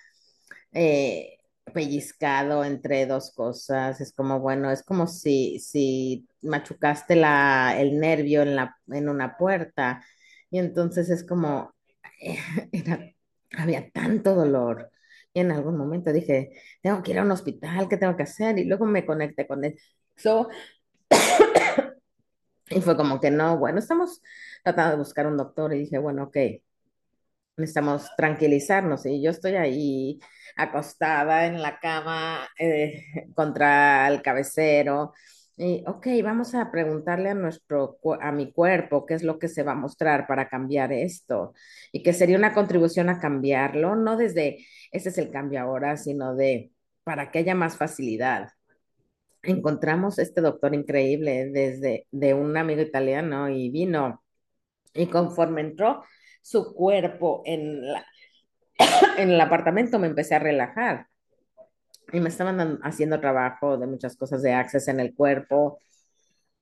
eh, 0.74 1.37
pellizcado 1.74 2.64
entre 2.64 3.06
dos 3.06 3.34
cosas. 3.34 4.02
Es 4.02 4.14
como, 4.14 4.40
bueno, 4.40 4.72
es 4.72 4.84
como 4.84 5.08
si, 5.08 5.60
si 5.60 6.28
machucaste 6.42 7.16
la, 7.16 7.76
el 7.80 8.00
nervio 8.00 8.42
en 8.44 8.56
la, 8.56 8.78
en 8.90 9.10
una 9.10 9.38
puerta 9.38 10.04
y 10.50 10.60
entonces 10.60 11.10
es 11.10 11.26
como, 11.26 11.74
eh, 12.22 12.38
había 13.58 13.90
tanto 13.92 14.36
dolor. 14.36 14.92
Y 15.34 15.42
en 15.42 15.52
algún 15.52 15.78
momento 15.78 16.12
dije, 16.14 16.52
tengo 16.82 17.04
que 17.04 17.12
ir 17.12 17.20
a 17.20 17.24
un 17.24 17.32
hospital, 17.32 17.88
¿qué 17.90 17.98
tengo 17.98 18.16
que 18.18 18.24
hacer? 18.24 18.58
Y 18.60 18.66
luego 18.66 18.86
me 18.86 19.06
conecté 19.06 19.46
con 19.48 19.64
eso 19.66 20.50
y 22.70 22.82
fue 22.82 22.98
como 22.98 23.20
que 23.20 23.32
no, 23.32 23.58
bueno, 23.58 23.80
estamos 23.80 24.22
tratando 24.64 24.92
de 24.92 24.98
buscar 24.98 25.28
un 25.28 25.38
doctor 25.38 25.74
y 25.74 25.80
dije, 25.80 25.98
bueno, 26.00 26.24
ok, 26.26 26.38
necesitamos 27.58 28.10
tranquilizarnos 28.16 29.06
y 29.06 29.22
yo 29.22 29.32
estoy 29.32 29.56
ahí 29.56 30.20
acostada 30.56 31.46
en 31.48 31.62
la 31.62 31.80
cama 31.80 32.48
eh, 32.60 33.04
contra 33.36 34.08
el 34.08 34.22
cabecero. 34.22 35.14
Y, 35.60 35.84
ok, 35.88 36.08
vamos 36.24 36.54
a 36.54 36.72
preguntarle 36.72 37.30
a 37.30 37.34
nuestro, 37.34 38.00
a 38.22 38.32
mi 38.32 38.52
cuerpo 38.52 39.06
qué 39.08 39.16
es 39.16 39.24
lo 39.24 39.40
que 39.40 39.48
se 39.48 39.64
va 39.64 39.72
a 39.72 39.76
mostrar 39.76 40.28
para 40.28 40.50
cambiar 40.50 40.94
esto 40.94 41.54
y 41.92 42.04
que 42.04 42.14
sería 42.14 42.38
una 42.38 42.54
contribución 42.54 43.10
a 43.10 43.20
cambiarlo, 43.20 43.96
no 43.96 44.18
desde 44.18 44.66
ese 44.92 45.10
es 45.10 45.18
el 45.18 45.32
cambio 45.32 45.62
ahora, 45.62 45.98
sino 45.98 46.36
de 46.36 46.72
para 47.04 47.32
que 47.32 47.40
haya 47.40 47.56
más 47.56 47.78
facilidad. 47.78 48.50
Encontramos 49.42 50.20
este 50.20 50.42
doctor 50.42 50.76
increíble 50.76 51.50
desde 51.52 52.06
de 52.12 52.34
un 52.34 52.56
amigo 52.58 52.82
italiano 52.82 53.50
y 53.50 53.70
vino 53.70 54.24
y 54.94 55.08
conforme 55.08 55.62
entró 55.62 56.04
su 56.48 56.74
cuerpo 56.74 57.42
en 57.46 57.92
la 57.92 58.06
en 59.18 59.32
el 59.32 59.42
apartamento 59.42 60.00
me 60.00 60.08
empecé 60.08 60.36
a 60.36 60.40
relajar 60.40 61.08
y 62.14 62.22
me 62.22 62.30
estaban 62.30 62.80
haciendo 62.84 63.20
trabajo 63.20 63.78
de 63.78 63.86
muchas 63.86 64.16
cosas 64.16 64.42
de 64.42 64.54
access 64.54 64.88
en 64.88 65.02
el 65.02 65.14
cuerpo 65.14 65.80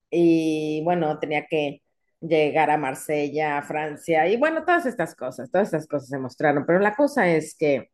y 0.10 0.82
bueno, 0.84 1.20
tenía 1.20 1.46
que 1.48 1.84
llegar 2.20 2.72
a 2.72 2.78
Marsella, 2.78 3.60
a 3.60 3.62
Francia 3.62 4.28
y 4.28 4.38
bueno, 4.38 4.66
todas 4.66 4.88
estas 4.88 5.14
cosas, 5.14 5.52
todas 5.52 5.68
estas 5.68 5.88
cosas 5.88 6.10
se 6.10 6.18
mostraron, 6.18 6.66
pero 6.66 6.80
la 6.80 6.96
cosa 6.96 7.28
es 7.28 7.56
que 7.56 7.92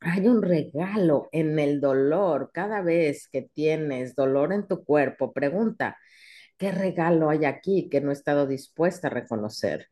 hay 0.00 0.26
un 0.26 0.40
regalo 0.40 1.28
en 1.32 1.58
el 1.58 1.80
dolor. 1.82 2.50
Cada 2.54 2.80
vez 2.80 3.28
que 3.28 3.42
tienes 3.42 4.14
dolor 4.14 4.54
en 4.54 4.66
tu 4.66 4.82
cuerpo, 4.84 5.34
pregunta, 5.34 5.98
¿qué 6.56 6.72
regalo 6.72 7.28
hay 7.28 7.44
aquí 7.44 7.90
que 7.90 8.00
no 8.00 8.08
he 8.10 8.14
estado 8.14 8.46
dispuesta 8.46 9.08
a 9.08 9.10
reconocer? 9.10 9.90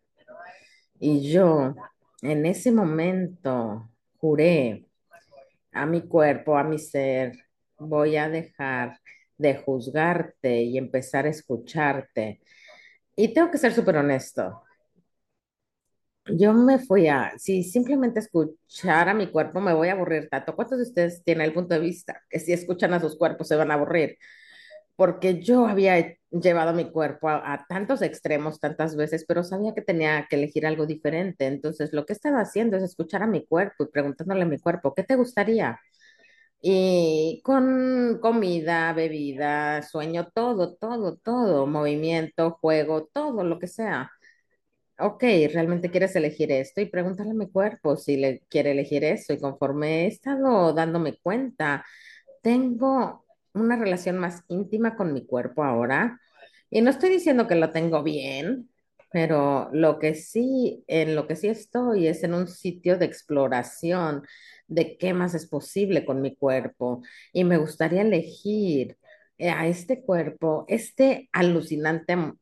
Y 1.01 1.31
yo 1.33 1.75
en 2.23 2.47
ese 2.47 2.73
momento 2.73 3.91
juré 4.19 4.87
a 5.73 5.87
mi 5.87 6.03
cuerpo, 6.03 6.57
a 6.57 6.65
mi 6.65 6.79
ser, 6.79 7.33
voy 7.79 8.17
a 8.17 8.29
dejar 8.29 9.01
de 9.37 9.57
juzgarte 9.57 10.63
y 10.63 10.79
empezar 10.79 11.27
a 11.27 11.31
escucharte. 11.31 12.41
Y 13.17 13.33
tengo 13.35 13.51
que 13.51 13.59
ser 13.59 13.73
súper 13.73 13.97
honesto. 13.99 14.63
Yo 16.27 16.53
me 16.53 16.79
fui 16.79 17.09
a, 17.09 17.33
si 17.39 17.65
simplemente 17.65 18.21
escuchar 18.21 19.09
a 19.09 19.15
mi 19.15 19.29
cuerpo 19.31 19.61
me 19.61 19.73
voy 19.73 19.89
a 19.89 19.93
aburrir 19.93 20.29
tanto. 20.29 20.55
¿Cuántos 20.55 20.79
de 20.79 20.85
ustedes 20.85 21.25
tienen 21.25 21.47
el 21.47 21.55
punto 21.55 21.75
de 21.75 21.81
vista 21.81 22.23
que 22.29 22.39
si 22.39 22.53
escuchan 22.53 22.93
a 22.93 23.01
sus 23.01 23.17
cuerpos 23.17 23.49
se 23.49 23.57
van 23.57 23.71
a 23.71 23.75
aburrir? 23.75 24.19
Porque 24.97 25.41
yo 25.41 25.67
había 25.67 26.18
llevado 26.31 26.75
mi 26.75 26.91
cuerpo 26.91 27.29
a, 27.29 27.53
a 27.55 27.67
tantos 27.69 28.03
extremos 28.03 28.61
tantas 28.61 28.97
veces, 28.97 29.25
pero 29.27 29.43
sabía 29.45 29.75
que 29.75 29.83
tenía 29.83 30.27
que 30.29 30.37
elegir 30.37 30.67
algo 30.67 30.87
diferente. 30.87 31.47
Entonces, 31.47 31.93
lo 31.93 32.07
que 32.07 32.13
estaba 32.13 32.41
haciendo 32.41 32.77
es 32.77 32.83
escuchar 32.83 33.23
a 33.23 33.27
mi 33.27 33.47
cuerpo 33.47 33.85
y 33.85 33.89
preguntándole 33.91 34.43
a 34.43 34.47
mi 34.47 34.59
cuerpo, 34.59 34.95
¿qué 34.95 35.05
te 35.05 35.17
gustaría? 35.17 35.79
Y 36.61 37.41
con 37.45 38.19
comida, 38.21 38.93
bebida, 38.93 39.83
sueño, 39.83 40.29
todo, 40.35 40.77
todo, 40.77 41.17
todo, 41.17 41.67
movimiento, 41.67 42.59
juego, 42.61 43.09
todo 43.13 43.45
lo 43.45 43.59
que 43.61 43.69
sea. 43.69 44.11
Ok, 45.01 45.23
¿realmente 45.53 45.91
quieres 45.91 46.17
elegir 46.17 46.51
esto? 46.51 46.81
Y 46.81 46.87
pregúntale 46.87 47.31
a 47.31 47.35
mi 47.35 47.49
cuerpo 47.51 47.97
si 47.97 48.17
le 48.17 48.41
quiere 48.49 48.73
elegir 48.73 49.05
eso. 49.05 49.33
Y 49.33 49.39
conforme 49.39 50.05
he 50.05 50.07
estado 50.09 50.73
dándome 50.73 51.19
cuenta, 51.23 51.85
tengo 52.43 53.25
una 53.61 53.77
relación 53.77 54.19
más 54.19 54.45
íntima 54.49 54.97
con 54.97 55.13
mi 55.13 55.27
cuerpo 55.27 55.65
ahora. 55.65 56.21
Y 56.71 56.83
no 56.83 56.91
estoy 56.91 57.11
diciendo 57.11 57.47
que 57.49 57.55
lo 57.55 57.71
tengo 57.73 58.03
bien, 58.03 58.71
pero 59.11 59.71
lo 59.73 59.99
que 59.99 60.15
sí, 60.15 60.85
en 60.87 61.15
lo 61.15 61.27
que 61.27 61.37
sí 61.37 61.49
estoy 61.49 62.07
es 62.09 62.23
en 62.25 62.35
un 62.35 62.47
sitio 62.49 62.99
de 62.99 63.07
exploración 63.07 64.23
de 64.67 64.99
qué 64.99 65.15
más 65.15 65.35
es 65.35 65.47
posible 65.47 66.05
con 66.05 66.21
mi 66.21 66.37
cuerpo. 66.37 67.03
Y 67.33 67.45
me 67.45 67.57
gustaría 67.59 68.03
elegir 68.03 68.99
eh, 69.39 69.51
a 69.51 69.67
este 69.67 70.03
cuerpo, 70.03 70.65
este 70.69 71.29
alucinante, 71.33 72.13
em- 72.15 72.37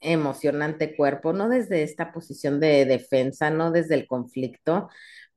emocionante 0.00 0.96
cuerpo, 0.96 1.32
no 1.32 1.48
desde 1.48 1.82
esta 1.82 2.12
posición 2.12 2.60
de 2.60 2.84
defensa, 2.86 3.50
no 3.50 3.70
desde 3.70 3.94
el 3.94 4.06
conflicto, 4.06 4.88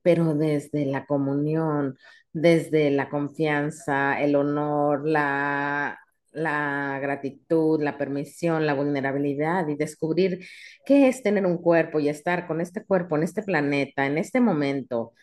pero 0.02 0.34
desde 0.34 0.86
la 0.86 1.06
comunión 1.06 1.96
desde 2.36 2.90
la 2.90 3.08
confianza, 3.08 4.20
el 4.20 4.36
honor, 4.36 5.08
la, 5.08 5.98
la 6.32 6.98
gratitud, 7.00 7.82
la 7.82 7.96
permisión, 7.96 8.66
la 8.66 8.74
vulnerabilidad 8.74 9.66
y 9.68 9.76
descubrir 9.76 10.46
qué 10.84 11.08
es 11.08 11.22
tener 11.22 11.46
un 11.46 11.56
cuerpo 11.58 11.98
y 11.98 12.10
estar 12.10 12.46
con 12.46 12.60
este 12.60 12.84
cuerpo 12.84 13.16
en 13.16 13.22
este 13.22 13.42
planeta, 13.42 14.06
en 14.06 14.18
este 14.18 14.40
momento, 14.40 15.14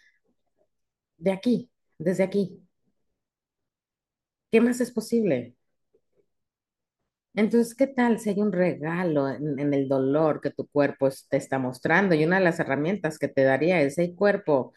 de 1.18 1.32
aquí, 1.32 1.72
desde 1.98 2.24
aquí. 2.24 2.60
¿Qué 4.52 4.62
más 4.62 4.80
es 4.82 4.92
posible? 4.92 5.56
Entonces, 7.36 7.74
¿qué 7.76 7.88
tal 7.88 8.20
si 8.20 8.30
hay 8.30 8.40
un 8.42 8.52
regalo 8.52 9.28
en, 9.30 9.74
el 9.74 9.88
dolor 9.88 10.40
que 10.40 10.52
tu 10.52 10.68
cuerpo 10.68 11.10
te 11.30 11.38
está 11.38 11.58
mostrando? 11.58 12.14
Y 12.14 12.24
una 12.26 12.38
de 12.38 12.44
las 12.46 12.60
herramientas 12.60 13.18
que 13.18 13.28
te 13.28 13.44
daría 13.44 13.82
es, 13.82 13.96
hey, 13.98 14.14
cuerpo, 14.16 14.74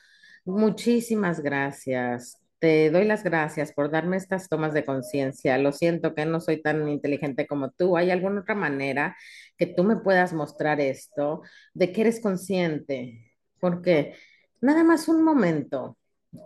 muchísimas 0.46 1.40
gracias. 1.40 2.38
Te 2.58 2.90
doy 2.90 3.04
las 3.04 3.22
gracias 3.22 3.72
por 3.72 3.90
darme 3.90 4.16
estas 4.16 4.48
tomas 4.48 4.72
de 4.72 4.84
conciencia. 4.84 5.58
Lo 5.58 5.72
siento 5.72 6.14
que 6.14 6.24
no 6.24 6.40
soy 6.40 6.62
tan 6.62 6.88
inteligente 6.88 7.46
como 7.46 7.70
tú. 7.70 7.96
¿Hay 7.96 8.10
alguna 8.10 8.40
otra 8.40 8.54
manera 8.54 9.16
que 9.58 9.66
tú 9.66 9.84
me 9.84 9.96
puedas 9.96 10.32
mostrar 10.32 10.80
esto 10.80 11.42
de 11.74 11.92
que 11.92 12.00
eres 12.02 12.20
consciente? 12.20 13.34
Porque 13.60 14.14
nada 14.60 14.84
más 14.84 15.08
un 15.08 15.22
momento, 15.22 15.98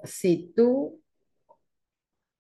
si 0.04 0.52
tú 0.56 1.00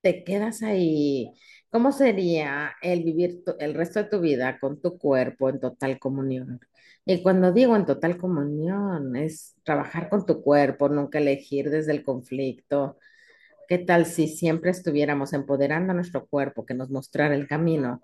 te 0.02 0.24
quedas 0.24 0.62
ahí, 0.62 1.32
¿cómo 1.70 1.92
sería 1.92 2.72
el 2.82 3.04
vivir 3.04 3.42
el 3.58 3.74
resto 3.74 4.02
de 4.02 4.08
tu 4.08 4.20
vida 4.20 4.58
con 4.58 4.80
tu 4.80 4.98
cuerpo 4.98 5.48
en 5.50 5.60
total 5.60 5.98
comunión? 5.98 6.60
Y 7.04 7.22
cuando 7.22 7.52
digo 7.52 7.76
en 7.76 7.86
total 7.86 8.16
comunión, 8.18 9.16
es 9.16 9.56
trabajar 9.64 10.08
con 10.08 10.26
tu 10.26 10.42
cuerpo, 10.42 10.88
nunca 10.88 11.18
elegir 11.18 11.70
desde 11.70 11.92
el 11.92 12.04
conflicto. 12.04 12.98
¿Qué 13.68 13.78
tal 13.78 14.06
si 14.06 14.28
siempre 14.28 14.70
estuviéramos 14.70 15.32
empoderando 15.32 15.92
a 15.92 15.94
nuestro 15.94 16.26
cuerpo 16.26 16.66
que 16.66 16.74
nos 16.74 16.90
mostrara 16.90 17.34
el 17.34 17.48
camino? 17.48 18.02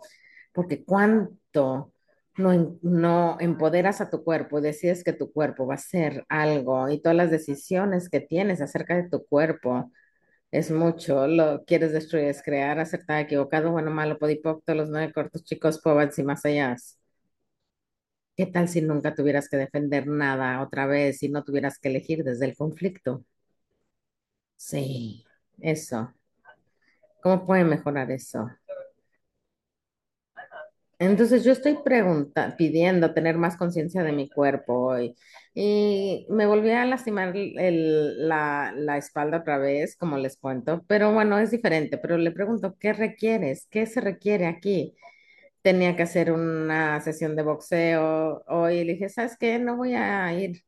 Porque 0.52 0.84
cuánto 0.84 1.92
no, 2.36 2.78
no 2.82 3.36
empoderas 3.40 4.00
a 4.00 4.10
tu 4.10 4.24
cuerpo 4.24 4.60
decides 4.60 5.04
que 5.04 5.12
tu 5.12 5.32
cuerpo 5.32 5.66
va 5.66 5.74
a 5.74 5.78
ser 5.78 6.24
algo 6.28 6.88
y 6.88 7.00
todas 7.00 7.16
las 7.16 7.30
decisiones 7.30 8.08
que 8.10 8.20
tienes 8.20 8.60
acerca 8.60 8.96
de 8.96 9.08
tu 9.08 9.26
cuerpo 9.26 9.90
es 10.50 10.70
mucho, 10.70 11.26
lo 11.28 11.64
quieres 11.64 11.92
destruir, 11.92 12.26
es 12.26 12.42
crear, 12.42 12.78
acertar, 12.80 13.20
equivocado, 13.22 13.70
bueno, 13.72 13.90
malo, 13.90 14.18
podipocto, 14.18 14.74
los 14.74 14.88
nueve 14.88 15.12
cortos, 15.12 15.44
chicos, 15.44 15.80
pobres 15.80 16.18
y 16.18 16.24
más 16.24 16.44
allá. 16.44 16.76
¿Qué 18.36 18.46
tal 18.46 18.68
si 18.68 18.80
nunca 18.82 19.14
tuvieras 19.14 19.48
que 19.48 19.56
defender 19.58 20.06
nada 20.06 20.62
otra 20.62 20.86
vez 20.86 21.22
y 21.22 21.28
no 21.28 21.44
tuvieras 21.44 21.78
que 21.78 21.88
elegir 21.88 22.24
desde 22.24 22.46
el 22.46 22.56
conflicto? 22.56 23.24
Sí, 24.56 25.24
eso. 25.60 26.12
¿Cómo 27.22 27.44
puede 27.44 27.64
mejorar 27.64 28.10
eso? 28.10 28.48
Entonces 30.98 31.44
yo 31.44 31.52
estoy 31.52 31.78
pregunta, 31.84 32.54
pidiendo 32.56 33.12
tener 33.12 33.36
más 33.36 33.56
conciencia 33.58 34.02
de 34.02 34.12
mi 34.12 34.28
cuerpo 34.30 34.74
hoy. 34.86 35.14
Y 35.54 36.26
me 36.30 36.46
volví 36.46 36.70
a 36.70 36.84
lastimar 36.86 37.36
el- 37.36 38.28
la, 38.28 38.72
la 38.76 38.96
espalda 38.96 39.38
otra 39.38 39.58
vez, 39.58 39.96
como 39.96 40.16
les 40.18 40.38
cuento, 40.38 40.82
pero 40.88 41.12
bueno, 41.12 41.38
es 41.38 41.50
diferente. 41.50 41.98
Pero 41.98 42.16
le 42.18 42.30
pregunto, 42.32 42.76
¿qué 42.80 42.92
requieres? 42.94 43.66
¿Qué 43.70 43.86
se 43.86 44.00
requiere 44.00 44.46
aquí? 44.46 44.94
tenía 45.62 45.96
que 45.96 46.02
hacer 46.04 46.32
una 46.32 47.00
sesión 47.00 47.36
de 47.36 47.42
boxeo 47.42 48.42
hoy 48.48 48.76
y 48.78 48.84
le 48.84 48.92
dije, 48.94 49.08
¿sabes 49.08 49.36
qué? 49.38 49.58
No 49.58 49.76
voy 49.76 49.94
a 49.94 50.32
ir 50.32 50.62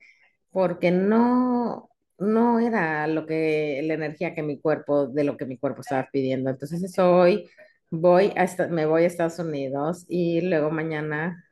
porque 0.50 0.90
no, 0.90 1.90
no 2.18 2.58
era 2.60 3.06
lo 3.06 3.26
que, 3.26 3.80
la 3.84 3.94
energía 3.94 4.34
que 4.34 4.42
mi 4.42 4.60
cuerpo, 4.60 5.06
de 5.08 5.24
lo 5.24 5.36
que 5.36 5.46
mi 5.46 5.58
cuerpo 5.58 5.80
estaba 5.82 6.08
pidiendo. 6.12 6.50
Entonces 6.50 6.82
eso 6.82 7.12
hoy 7.16 7.48
voy 7.90 8.32
a, 8.36 8.44
esta- 8.44 8.68
me 8.68 8.86
voy 8.86 9.04
a 9.04 9.06
Estados 9.06 9.38
Unidos 9.38 10.04
y 10.08 10.40
luego 10.42 10.70
mañana 10.70 11.44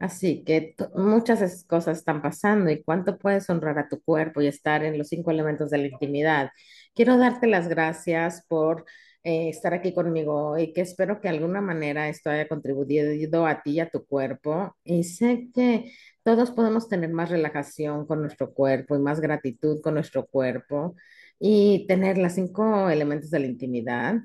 Así 0.00 0.44
que 0.44 0.74
muchas 0.94 1.64
cosas 1.64 1.98
están 1.98 2.22
pasando 2.22 2.70
y 2.70 2.82
cuánto 2.84 3.18
puedes 3.18 3.48
honrar 3.50 3.78
a 3.78 3.88
tu 3.88 4.02
cuerpo 4.02 4.42
y 4.42 4.46
estar 4.46 4.84
en 4.84 4.98
los 4.98 5.08
cinco 5.08 5.30
elementos 5.30 5.70
de 5.70 5.78
la 5.78 5.86
intimidad. 5.88 6.50
Quiero 6.94 7.16
darte 7.18 7.46
las 7.46 7.68
gracias 7.68 8.44
por 8.48 8.84
eh, 9.24 9.48
estar 9.48 9.74
aquí 9.74 9.94
conmigo 9.94 10.58
y 10.58 10.72
que 10.72 10.82
espero 10.82 11.20
que 11.20 11.28
de 11.28 11.36
alguna 11.36 11.60
manera 11.62 12.08
esto 12.08 12.30
haya 12.30 12.48
contribuido 12.48 13.46
a 13.46 13.62
ti 13.62 13.72
y 13.72 13.80
a 13.80 13.90
tu 13.90 14.04
cuerpo. 14.06 14.76
Y 14.84 15.04
sé 15.04 15.48
que 15.54 15.92
todos 16.22 16.50
podemos 16.50 16.88
tener 16.88 17.10
más 17.10 17.30
relajación 17.30 18.06
con 18.06 18.20
nuestro 18.22 18.52
cuerpo 18.54 18.96
y 18.96 18.98
más 19.00 19.20
gratitud 19.20 19.80
con 19.82 19.94
nuestro 19.94 20.26
cuerpo 20.26 20.94
y 21.38 21.86
tener 21.88 22.18
los 22.18 22.32
cinco 22.34 22.90
elementos 22.90 23.30
de 23.30 23.40
la 23.40 23.46
intimidad. 23.46 24.16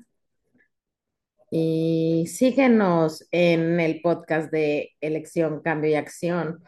Y 1.54 2.28
síguenos 2.28 3.26
en 3.30 3.78
el 3.78 4.00
podcast 4.00 4.50
de 4.50 4.92
Elección, 5.02 5.60
Cambio 5.60 5.90
y 5.90 5.96
Acción 5.96 6.64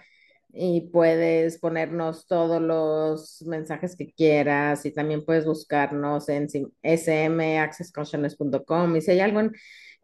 y 0.52 0.90
puedes 0.92 1.58
ponernos 1.58 2.26
todos 2.26 2.60
los 2.60 3.40
mensajes 3.46 3.96
que 3.96 4.12
quieras 4.12 4.84
y 4.84 4.92
también 4.92 5.24
puedes 5.24 5.46
buscarnos 5.46 6.28
en 6.28 6.50
smaccessconsciousness.com 6.50 8.96
y 8.96 9.00
si 9.00 9.12
hay 9.12 9.20
algo 9.20 9.40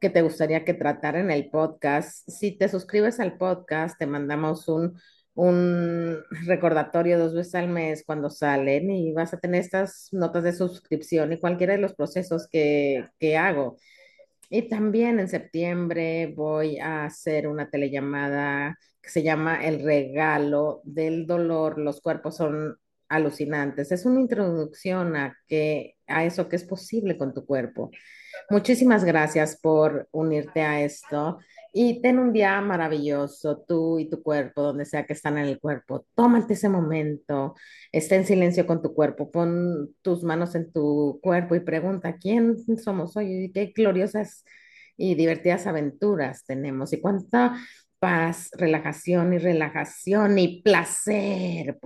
que 0.00 0.08
te 0.08 0.22
gustaría 0.22 0.64
que 0.64 0.72
tratara 0.72 1.20
en 1.20 1.30
el 1.30 1.50
podcast, 1.50 2.26
si 2.30 2.56
te 2.56 2.70
suscribes 2.70 3.20
al 3.20 3.36
podcast, 3.36 3.98
te 3.98 4.06
mandamos 4.06 4.66
un, 4.66 4.98
un 5.34 6.22
recordatorio 6.46 7.18
dos 7.18 7.34
veces 7.34 7.54
al 7.54 7.68
mes 7.68 8.02
cuando 8.06 8.30
salen 8.30 8.90
y 8.90 9.12
vas 9.12 9.34
a 9.34 9.38
tener 9.38 9.60
estas 9.60 10.08
notas 10.12 10.42
de 10.44 10.54
suscripción 10.54 11.34
y 11.34 11.38
cualquiera 11.38 11.74
de 11.74 11.80
los 11.80 11.94
procesos 11.94 12.48
que, 12.50 13.04
que 13.18 13.36
hago. 13.36 13.76
Y 14.50 14.68
también 14.68 15.20
en 15.20 15.28
septiembre 15.28 16.34
voy 16.36 16.78
a 16.78 17.04
hacer 17.04 17.46
una 17.46 17.70
telellamada 17.70 18.76
que 19.00 19.08
se 19.08 19.22
llama 19.22 19.64
El 19.64 19.84
regalo 19.84 20.80
del 20.82 21.24
dolor. 21.26 21.78
Los 21.78 22.00
cuerpos 22.00 22.36
son 22.36 22.76
alucinantes. 23.08 23.92
Es 23.92 24.04
una 24.04 24.20
introducción 24.20 25.14
a, 25.14 25.36
que, 25.46 25.94
a 26.08 26.24
eso 26.24 26.48
que 26.48 26.56
es 26.56 26.64
posible 26.64 27.16
con 27.16 27.32
tu 27.32 27.46
cuerpo. 27.46 27.92
Muchísimas 28.50 29.04
gracias 29.04 29.56
por 29.60 30.08
unirte 30.10 30.62
a 30.62 30.82
esto 30.82 31.38
y 31.72 32.00
ten 32.02 32.18
un 32.18 32.32
día 32.32 32.60
maravilloso, 32.60 33.64
tú 33.66 33.98
y 33.98 34.08
tu 34.08 34.22
cuerpo, 34.22 34.62
donde 34.62 34.84
sea 34.84 35.06
que 35.06 35.12
están 35.12 35.38
en 35.38 35.46
el 35.46 35.60
cuerpo. 35.60 36.06
Tómate 36.14 36.54
ese 36.54 36.68
momento, 36.68 37.54
esté 37.92 38.16
en 38.16 38.26
silencio 38.26 38.66
con 38.66 38.82
tu 38.82 38.94
cuerpo, 38.94 39.30
pon 39.30 39.94
tus 40.02 40.24
manos 40.24 40.54
en 40.54 40.72
tu 40.72 41.20
cuerpo 41.22 41.54
y 41.54 41.60
pregunta, 41.60 42.16
¿quién 42.16 42.56
somos 42.78 43.16
hoy? 43.16 43.50
¿Qué 43.54 43.72
gloriosas 43.74 44.44
y 44.96 45.14
divertidas 45.14 45.66
aventuras 45.66 46.44
tenemos? 46.44 46.92
¿Y 46.92 47.00
cuánta 47.00 47.56
paz, 47.98 48.50
relajación 48.52 49.34
y 49.34 49.38
relajación 49.38 50.38
y 50.38 50.62
placer 50.62 51.78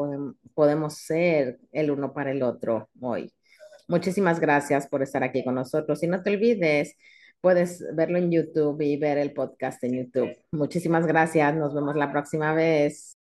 podemos 0.54 0.94
ser 0.94 1.58
el 1.72 1.90
uno 1.90 2.12
para 2.14 2.30
el 2.30 2.42
otro 2.42 2.88
hoy? 3.00 3.32
Muchísimas 3.86 4.40
gracias 4.40 4.86
por 4.86 5.02
estar 5.02 5.22
aquí 5.22 5.44
con 5.44 5.56
nosotros 5.56 6.02
y 6.02 6.06
no 6.06 6.22
te 6.22 6.30
olvides 6.30 6.96
puedes 7.44 7.84
verlo 7.94 8.16
en 8.16 8.30
YouTube 8.30 8.80
y 8.80 8.96
ver 8.96 9.18
el 9.18 9.34
podcast 9.34 9.84
en 9.84 9.92
YouTube. 9.92 10.34
Muchísimas 10.52 11.06
gracias, 11.06 11.54
nos 11.54 11.74
vemos 11.74 11.94
la 11.94 12.10
próxima 12.10 12.54
vez. 12.54 13.18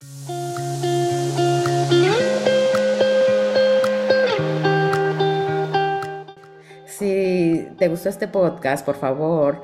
Si 6.87 7.67
te 7.77 7.87
gustó 7.89 8.09
este 8.09 8.27
podcast, 8.27 8.83
por 8.83 8.95
favor, 8.95 9.61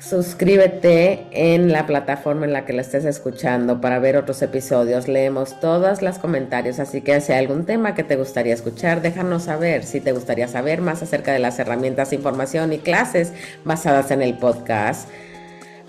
Suscríbete 0.00 1.26
en 1.30 1.72
la 1.72 1.86
plataforma 1.86 2.46
en 2.46 2.54
la 2.54 2.64
que 2.64 2.72
lo 2.72 2.80
estés 2.80 3.04
escuchando 3.04 3.82
para 3.82 3.98
ver 3.98 4.16
otros 4.16 4.40
episodios. 4.40 5.08
Leemos 5.08 5.60
todos 5.60 6.00
los 6.00 6.18
comentarios, 6.18 6.80
así 6.80 7.02
que 7.02 7.20
si 7.20 7.32
hay 7.32 7.40
algún 7.40 7.66
tema 7.66 7.94
que 7.94 8.02
te 8.02 8.16
gustaría 8.16 8.54
escuchar, 8.54 9.02
déjanos 9.02 9.44
saber. 9.44 9.84
Si 9.84 10.00
te 10.00 10.12
gustaría 10.12 10.48
saber 10.48 10.80
más 10.80 11.02
acerca 11.02 11.34
de 11.34 11.38
las 11.38 11.58
herramientas, 11.58 12.14
información 12.14 12.72
y 12.72 12.78
clases 12.78 13.34
basadas 13.64 14.10
en 14.10 14.22
el 14.22 14.38
podcast, 14.38 15.06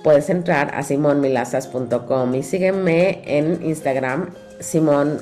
puedes 0.03 0.29
entrar 0.29 0.75
a 0.75 0.83
simonmilazas.com 0.83 2.35
y 2.35 2.43
sígueme 2.43 3.21
en 3.25 3.65
Instagram, 3.65 4.31
Simón 4.59 5.21